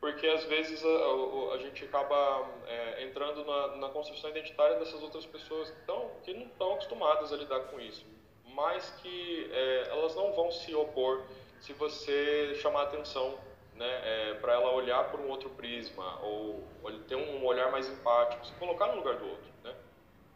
porque 0.00 0.26
às 0.28 0.44
vezes 0.44 0.84
a, 0.84 1.54
a, 1.54 1.58
gente 1.58 1.84
acaba 1.84 2.48
é, 2.66 3.04
entrando 3.04 3.44
na, 3.44 3.76
na, 3.76 3.88
construção 3.88 4.30
identitária 4.30 4.78
dessas 4.78 5.02
outras 5.02 5.26
pessoas 5.26 5.70
que, 5.70 5.80
tão, 5.86 6.10
que 6.22 6.32
não 6.32 6.46
estão 6.46 6.74
acostumadas 6.74 7.32
a 7.32 7.36
lidar 7.36 7.60
com 7.64 7.80
isso, 7.80 8.06
mas 8.54 8.90
que 9.02 9.50
é, 9.52 9.88
elas 9.90 10.14
não 10.14 10.32
vão 10.32 10.52
se 10.52 10.72
opor 10.74 11.24
se 11.60 11.72
você 11.72 12.54
chamar 12.54 12.82
atenção 12.82 13.38
né, 13.80 14.00
é, 14.04 14.34
para 14.34 14.52
ela 14.52 14.74
olhar 14.74 15.10
por 15.10 15.18
um 15.18 15.28
outro 15.28 15.48
prisma 15.50 16.20
ou, 16.22 16.68
ter 17.08 17.16
um 17.16 17.42
olhar 17.46 17.72
mais 17.72 17.88
empático, 17.88 18.46
se 18.46 18.52
colocar 18.56 18.88
no 18.88 18.96
lugar 18.96 19.16
do 19.16 19.26
outro, 19.26 19.50
né? 19.64 19.74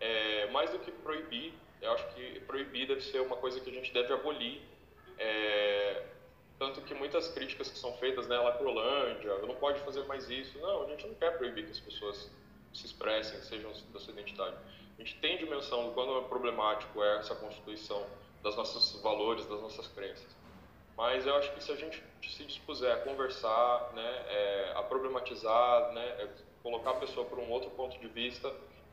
É, 0.00 0.50
mais 0.50 0.70
do 0.70 0.78
que 0.78 0.90
proibir, 0.90 1.52
eu 1.83 1.92
acho 1.92 2.09
que 2.14 2.40
proibir 2.40 2.88
deve 2.88 3.02
ser 3.02 3.20
uma 3.20 3.37
coisa 3.37 3.61
que 3.61 3.68
a 3.68 3.72
gente 3.72 3.92
deve 3.92 4.14
abolir. 4.14 4.62
É, 5.18 6.07
tanto 6.59 6.80
que 6.80 6.94
muitas 6.94 7.28
críticas 7.28 7.70
que 7.70 7.78
são 7.78 7.92
feitas, 7.98 8.26
né, 8.26 8.38
Lacrolândia, 8.38 9.38
não 9.40 9.54
pode 9.57 9.78
fazer 9.80 10.04
mais 10.07 10.30
isso. 10.30 10.59
Não, 10.59 10.85
a 10.85 10.87
gente 10.87 11.07
não 11.07 11.14
quer 11.14 11.37
proibir 11.37 11.66
que 11.66 11.72
as 11.72 11.80
pessoas 11.80 12.30
se 12.72 12.87
expressem, 12.87 13.38
sejam 13.42 13.70
da 13.92 14.00
sua 14.00 14.14
identidade. 14.14 14.57
A 14.98 15.02
gente 15.02 15.20
tem 15.20 15.37
dimensão 15.37 15.88
do 15.88 15.92
quando 15.92 16.16
é 16.16 16.22
problemático 16.22 17.02
essa 17.02 17.35
constituição 17.35 18.07
das 18.42 18.57
nossos 18.57 19.02
valores, 19.02 19.44
das 19.46 19.61
nossas 19.61 19.87
crenças. 19.88 20.35
Mas 20.96 21.26
eu 21.26 21.35
acho 21.37 21.52
que 21.52 21.62
se 21.62 21.72
a 21.72 21.76
gente 21.76 22.02
se 22.22 22.44
dispuser 22.44 22.92
a 22.92 22.96
conversar, 22.98 23.92
né, 23.94 24.24
é, 24.28 24.72
a 24.76 24.83
problematizar, 24.83 25.92
né, 25.92 26.07
é, 26.18 26.28
colocar 26.62 26.90
a 26.90 26.94
pessoa 26.94 27.26
por 27.26 27.38
um 27.38 27.50
outro 27.50 27.70
ponto 27.70 27.98
de 27.98 28.09
vista, 28.09 28.52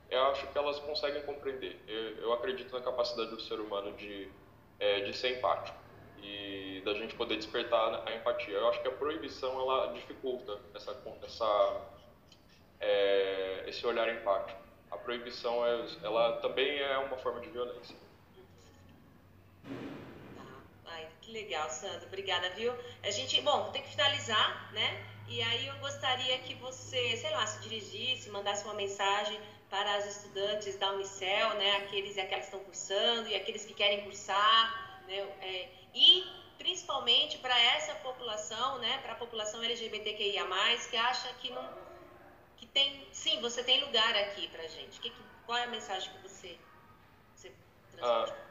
eu 0.09 0.23
acho 0.25 0.45
que 0.47 0.57
elas 0.57 0.79
conseguem 0.79 1.21
compreender. 1.23 1.79
Eu, 1.87 2.17
eu 2.17 2.33
acredito 2.33 2.73
na 2.73 2.81
capacidade 2.81 3.29
do 3.29 3.39
ser 3.39 3.59
humano 3.59 3.93
de, 3.93 4.29
é, 4.79 5.01
de 5.01 5.15
ser 5.15 5.37
empático 5.37 5.77
e 6.21 6.81
da 6.83 6.93
gente 6.93 7.15
poder 7.15 7.37
despertar 7.37 8.03
a 8.07 8.15
empatia. 8.15 8.55
Eu 8.55 8.67
acho 8.67 8.81
que 8.81 8.87
a 8.87 8.91
proibição 8.91 9.59
ela 9.59 9.93
dificulta 9.93 10.59
essa, 10.75 10.95
essa, 11.23 11.81
é, 12.79 13.63
esse 13.67 13.85
olhar 13.85 14.13
empático. 14.13 14.59
A 14.91 14.97
proibição 14.97 15.65
é, 15.65 15.85
ela 16.03 16.37
também 16.37 16.79
é 16.79 16.97
uma 16.97 17.17
forma 17.17 17.39
de 17.39 17.49
violência. 17.49 17.95
Que 21.21 21.31
legal, 21.31 21.69
Sandra. 21.69 22.05
Obrigada, 22.07 22.49
viu? 22.51 22.73
A 23.03 23.11
gente, 23.11 23.39
bom, 23.41 23.71
tem 23.71 23.81
que 23.83 23.89
finalizar, 23.89 24.71
né? 24.73 25.05
E 25.27 25.41
aí 25.41 25.67
eu 25.67 25.75
gostaria 25.75 26.37
que 26.39 26.55
você, 26.55 27.15
sei 27.15 27.29
lá, 27.31 27.45
se 27.45 27.61
dirigisse, 27.61 28.29
mandasse 28.29 28.65
uma 28.65 28.73
mensagem 28.73 29.39
para 29.69 29.95
as 29.95 30.05
estudantes 30.17 30.77
da 30.77 30.91
Unicel, 30.91 31.53
né? 31.53 31.77
Aqueles 31.77 32.17
e 32.17 32.19
aquelas 32.19 32.45
que 32.45 32.55
estão 32.55 32.65
cursando 32.65 33.29
e 33.29 33.35
aqueles 33.35 33.63
que 33.63 33.73
querem 33.73 34.03
cursar, 34.03 35.03
né? 35.07 35.19
É, 35.41 35.69
e 35.93 36.25
principalmente 36.57 37.37
para 37.37 37.57
essa 37.57 37.95
população, 37.95 38.79
né? 38.79 38.97
Para 38.99 39.13
a 39.13 39.15
população 39.15 39.63
LGBTQIA+, 39.63 40.45
que 40.89 40.97
acha 40.97 41.31
que 41.35 41.49
não, 41.51 41.69
que 42.57 42.65
tem, 42.65 43.07
sim, 43.13 43.39
você 43.41 43.63
tem 43.63 43.83
lugar 43.85 44.15
aqui 44.17 44.47
para 44.49 44.67
gente. 44.67 44.99
Que, 44.99 45.13
qual 45.45 45.57
é 45.57 45.63
a 45.63 45.67
mensagem 45.67 46.11
que 46.11 46.27
você, 46.27 46.59
você 47.35 47.53
transmite? 47.91 48.33
Ah. 48.33 48.50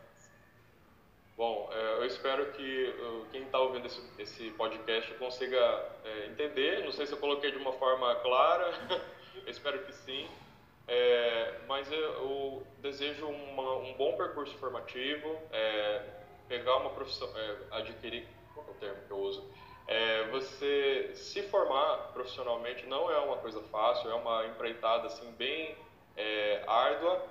Bom, 1.41 1.71
é, 1.73 1.93
eu 1.95 2.05
espero 2.05 2.53
que 2.53 2.95
quem 3.33 3.45
está 3.45 3.59
ouvindo 3.59 3.87
esse, 3.87 4.03
esse, 4.19 4.51
podcast 4.59 5.11
consiga 5.15 5.57
é, 6.05 6.27
entender. 6.27 6.85
Não 6.85 6.93
sei 6.93 7.07
se 7.07 7.15
eu 7.15 7.19
coloquei 7.19 7.51
de 7.51 7.57
uma 7.57 7.73
forma 7.73 8.15
clara, 8.17 8.71
espero 9.49 9.83
que 9.87 9.91
sim. 9.91 10.29
É, 10.87 11.61
mas 11.67 11.91
eu, 11.91 11.99
eu 11.99 12.67
desejo 12.81 13.27
uma, 13.27 13.77
um 13.77 13.95
bom 13.95 14.19
percurso 14.19 14.55
formativo, 14.59 15.35
é, 15.51 16.03
pegar 16.47 16.77
uma 16.77 16.91
profissão, 16.91 17.27
é, 17.35 17.57
adquirir, 17.71 18.29
qual 18.53 18.67
é 18.67 18.71
o 18.73 18.75
termo 18.75 19.03
que 19.07 19.11
eu 19.11 19.19
uso? 19.21 19.51
É, 19.89 20.25
você 20.25 21.13
se 21.15 21.41
formar 21.45 22.13
profissionalmente 22.13 22.85
não 22.85 23.11
é 23.11 23.19
uma 23.19 23.39
coisa 23.39 23.63
fácil, 23.63 24.11
é 24.11 24.15
uma 24.15 24.45
empreitada 24.45 25.07
assim 25.07 25.33
bem 25.33 25.75
árdua, 26.67 27.25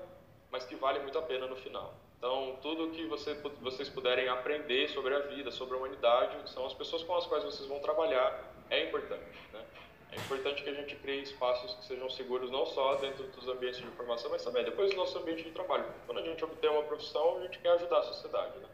mas 0.50 0.66
que 0.66 0.76
vale 0.76 0.98
muito 0.98 1.20
a 1.20 1.22
pena 1.22 1.46
no 1.46 1.56
final. 1.58 1.99
Então, 2.20 2.60
tudo 2.62 2.92
que 2.92 3.06
você, 3.06 3.34
vocês 3.62 3.88
puderem 3.88 4.28
aprender 4.28 4.90
sobre 4.90 5.16
a 5.16 5.20
vida, 5.20 5.50
sobre 5.52 5.76
a 5.76 5.78
humanidade, 5.78 6.50
são 6.50 6.66
as 6.66 6.74
pessoas 6.74 7.02
com 7.04 7.16
as 7.16 7.26
quais 7.26 7.46
vocês 7.46 7.68
vão 7.68 7.80
trabalhar, 7.80 8.44
é 8.70 8.90
importante. 8.90 9.40
Né? 9.54 9.64
É 10.12 10.18
importante 10.18 10.62
que 10.62 10.70
a 10.70 10.74
gente 10.74 10.98
crie 10.98 11.22
espaços 11.22 11.76
que 11.76 11.86
sejam 11.86 12.10
seguros 12.10 12.52
não 12.52 12.66
só 12.66 12.96
dentro 12.96 13.24
dos 13.28 13.48
ambientes 13.48 13.80
de 13.80 13.88
formação, 13.92 14.30
mas 14.32 14.44
também 14.44 14.66
depois 14.66 14.92
do 14.92 14.98
nosso 14.98 15.18
ambiente 15.18 15.44
de 15.44 15.52
trabalho. 15.52 15.86
Quando 16.06 16.18
a 16.18 16.22
gente 16.22 16.44
obter 16.44 16.70
uma 16.70 16.84
profissão, 16.84 17.38
a 17.38 17.42
gente 17.44 17.58
quer 17.60 17.70
ajudar 17.70 18.00
a 18.00 18.04
sociedade. 18.04 18.58
Né? 18.60 18.68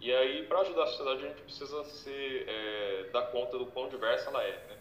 E 0.00 0.14
aí, 0.14 0.46
para 0.46 0.60
ajudar 0.60 0.84
a 0.84 0.86
sociedade, 0.86 1.26
a 1.26 1.28
gente 1.28 1.42
precisa 1.42 1.84
se 1.84 2.44
é, 2.48 3.10
dar 3.12 3.26
conta 3.26 3.58
do 3.58 3.66
quão 3.66 3.90
diversa 3.90 4.30
ela 4.30 4.42
é. 4.42 4.52
Né? 4.52 4.77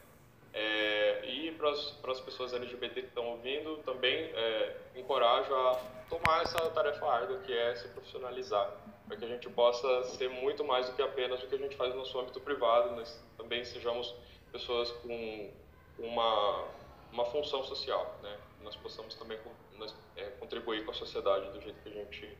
É, 0.59 1.23
e 1.23 1.51
para 1.51 1.69
as 1.69 2.19
pessoas 2.21 2.51
LGBT 2.51 3.01
que 3.01 3.07
estão 3.07 3.27
ouvindo, 3.27 3.77
também 3.83 4.23
é, 4.33 4.75
encorajo 4.95 5.53
a 5.53 5.79
tomar 6.09 6.41
essa 6.41 6.57
tarefa 6.71 7.05
árdua 7.05 7.37
que 7.45 7.53
é 7.55 7.75
se 7.75 7.87
profissionalizar, 7.89 8.73
para 9.07 9.17
que 9.17 9.25
a 9.25 9.27
gente 9.27 9.47
possa 9.51 10.03
ser 10.05 10.31
muito 10.31 10.63
mais 10.63 10.89
do 10.89 10.95
que 10.95 11.01
apenas 11.03 11.43
o 11.43 11.47
que 11.47 11.53
a 11.53 11.59
gente 11.59 11.75
faz 11.75 11.93
no 11.93 11.99
nosso 11.99 12.19
âmbito 12.19 12.39
privado, 12.39 12.95
nós 12.95 13.23
também 13.37 13.63
sejamos 13.65 14.15
pessoas 14.51 14.89
com 14.93 15.53
uma, 15.99 16.65
uma 17.11 17.25
função 17.25 17.63
social, 17.63 18.17
né? 18.23 18.35
Nós 18.63 18.75
possamos 18.75 19.13
também 19.13 19.37
nós, 19.77 19.93
é, 20.15 20.23
contribuir 20.39 20.85
com 20.85 20.89
a 20.91 20.95
sociedade 20.95 21.51
do 21.51 21.61
jeito 21.61 21.79
que 21.83 21.89
a 21.89 21.91
gente, 21.91 22.37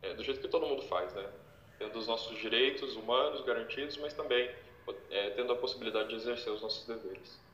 é, 0.00 0.14
do 0.14 0.24
jeito 0.24 0.40
que 0.40 0.48
todo 0.48 0.66
mundo 0.66 0.80
faz, 0.84 1.12
né? 1.12 1.30
Tendo 1.78 1.98
os 1.98 2.06
nossos 2.06 2.38
direitos 2.38 2.96
humanos 2.96 3.42
garantidos, 3.42 3.98
mas 3.98 4.14
também 4.14 4.50
é, 5.10 5.28
tendo 5.30 5.52
a 5.52 5.56
possibilidade 5.56 6.08
de 6.08 6.14
exercer 6.14 6.50
os 6.50 6.62
nossos 6.62 6.86
deveres. 6.86 7.49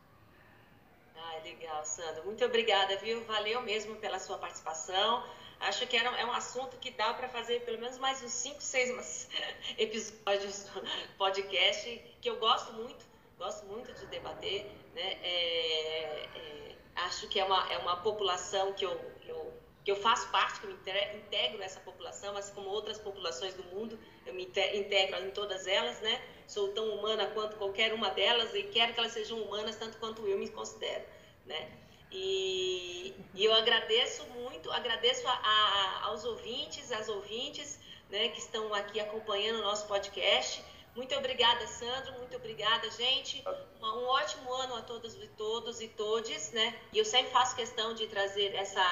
Legal, 1.44 1.84
Sandro. 1.84 2.24
Muito 2.24 2.44
obrigada, 2.44 2.96
viu? 2.96 3.22
Valeu 3.24 3.60
mesmo 3.62 3.96
pela 3.96 4.18
sua 4.18 4.38
participação. 4.38 5.24
acho 5.60 5.86
que 5.86 5.96
era, 5.96 6.08
é 6.18 6.24
um 6.24 6.32
assunto 6.32 6.76
que 6.78 6.90
dá 6.90 7.14
para 7.14 7.28
fazer 7.28 7.60
pelo 7.64 7.78
menos 7.78 7.98
mais 7.98 8.22
uns 8.22 8.32
5, 8.32 8.60
6 8.60 9.28
episódios 9.78 10.64
do 10.64 10.82
podcast, 11.18 12.16
que 12.20 12.28
eu 12.28 12.36
gosto 12.36 12.72
muito, 12.74 13.04
gosto 13.38 13.64
muito 13.66 13.92
de 13.94 14.06
debater. 14.06 14.66
Né? 14.94 15.18
É, 15.22 16.28
é, 16.34 16.76
acho 16.96 17.28
que 17.28 17.38
é 17.38 17.44
uma, 17.44 17.72
é 17.72 17.78
uma 17.78 17.96
população 17.96 18.72
que 18.72 18.84
eu, 18.84 18.98
eu, 19.26 19.52
que 19.84 19.90
eu 19.90 19.96
faço 19.96 20.28
parte, 20.30 20.60
que 20.60 20.66
eu 20.66 20.72
integro 21.16 21.62
essa 21.62 21.80
população, 21.80 22.36
assim 22.36 22.52
como 22.54 22.68
outras 22.68 22.98
populações 22.98 23.54
do 23.54 23.62
mundo, 23.64 23.98
eu 24.26 24.34
me 24.34 24.44
integro 24.44 25.24
em 25.24 25.30
todas 25.30 25.66
elas, 25.66 26.00
né? 26.00 26.20
Sou 26.46 26.68
tão 26.68 26.88
humana 26.90 27.26
quanto 27.34 27.56
qualquer 27.56 27.92
uma 27.92 28.10
delas 28.10 28.54
e 28.54 28.64
quero 28.64 28.94
que 28.94 29.00
elas 29.00 29.12
sejam 29.12 29.40
humanas 29.42 29.76
tanto 29.76 29.98
quanto 29.98 30.26
eu 30.26 30.38
me 30.38 30.48
considero, 30.48 31.04
né? 31.46 31.70
E, 32.10 33.14
e 33.34 33.44
eu 33.44 33.52
agradeço 33.52 34.24
muito, 34.28 34.70
agradeço 34.70 35.26
a, 35.26 35.32
a, 35.32 36.06
aos 36.06 36.24
ouvintes, 36.24 36.92
às 36.92 37.08
ouvintes, 37.08 37.78
né, 38.08 38.28
que 38.28 38.38
estão 38.38 38.72
aqui 38.72 39.00
acompanhando 39.00 39.58
o 39.58 39.62
nosso 39.62 39.86
podcast. 39.86 40.64
Muito 40.94 41.14
obrigada, 41.14 41.66
Sandro. 41.66 42.14
Muito 42.14 42.36
obrigada, 42.36 42.88
gente. 42.90 43.44
Um 43.82 44.06
ótimo 44.06 44.50
ano 44.54 44.76
a 44.76 44.82
todas 44.82 45.14
e 45.14 45.28
todos 45.36 45.82
e 45.82 45.88
todes, 45.88 46.52
né? 46.52 46.74
E 46.90 46.98
eu 46.98 47.04
sempre 47.04 47.30
faço 47.32 47.54
questão 47.54 47.92
de 47.92 48.06
trazer 48.06 48.54
essa, 48.54 48.82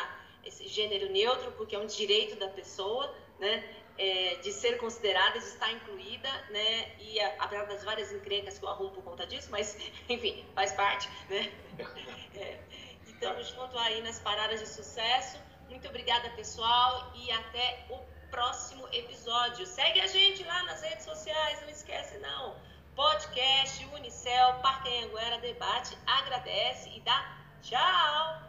esse 0.44 0.68
gênero 0.68 1.10
neutro, 1.10 1.50
porque 1.52 1.74
é 1.74 1.78
um 1.78 1.86
direito 1.86 2.36
da 2.36 2.48
pessoa, 2.48 3.10
né? 3.38 3.83
É, 3.96 4.36
de 4.42 4.52
ser 4.52 4.76
considerada, 4.78 5.38
de 5.38 5.44
estar 5.44 5.70
incluída, 5.70 6.28
né? 6.50 6.96
E 6.98 7.20
apesar 7.38 7.64
das 7.66 7.84
várias 7.84 8.12
encrencas 8.12 8.58
que 8.58 8.64
eu 8.64 8.68
arrumo 8.68 8.90
por 8.90 9.04
conta 9.04 9.24
disso, 9.24 9.48
mas, 9.52 9.78
enfim, 10.08 10.44
faz 10.54 10.72
parte, 10.72 11.08
né? 11.28 11.52
É, 12.36 12.58
estamos 13.06 13.46
junto 13.46 13.78
aí 13.78 14.02
nas 14.02 14.18
paradas 14.18 14.58
de 14.58 14.66
sucesso. 14.66 15.38
Muito 15.68 15.86
obrigada, 15.86 16.28
pessoal, 16.30 17.12
e 17.14 17.30
até 17.30 17.86
o 17.88 17.98
próximo 18.28 18.88
episódio. 18.92 19.64
Segue 19.64 20.00
a 20.00 20.08
gente 20.08 20.42
lá 20.42 20.64
nas 20.64 20.82
redes 20.82 21.04
sociais, 21.04 21.62
não 21.62 21.68
esquece 21.68 22.18
não. 22.18 22.56
Podcast 22.96 23.84
Unicel, 23.94 24.54
Parque 24.62 24.88
Anguera 25.04 25.38
Debate, 25.38 25.96
agradece 26.06 26.90
e 26.90 27.00
dá 27.00 27.38
tchau. 27.62 28.42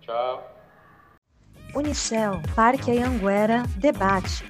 Tchau. 0.00 0.61
Unicel, 1.74 2.40
Parque 2.54 2.98
Anguera 3.00 3.64
Debate. 3.76 4.44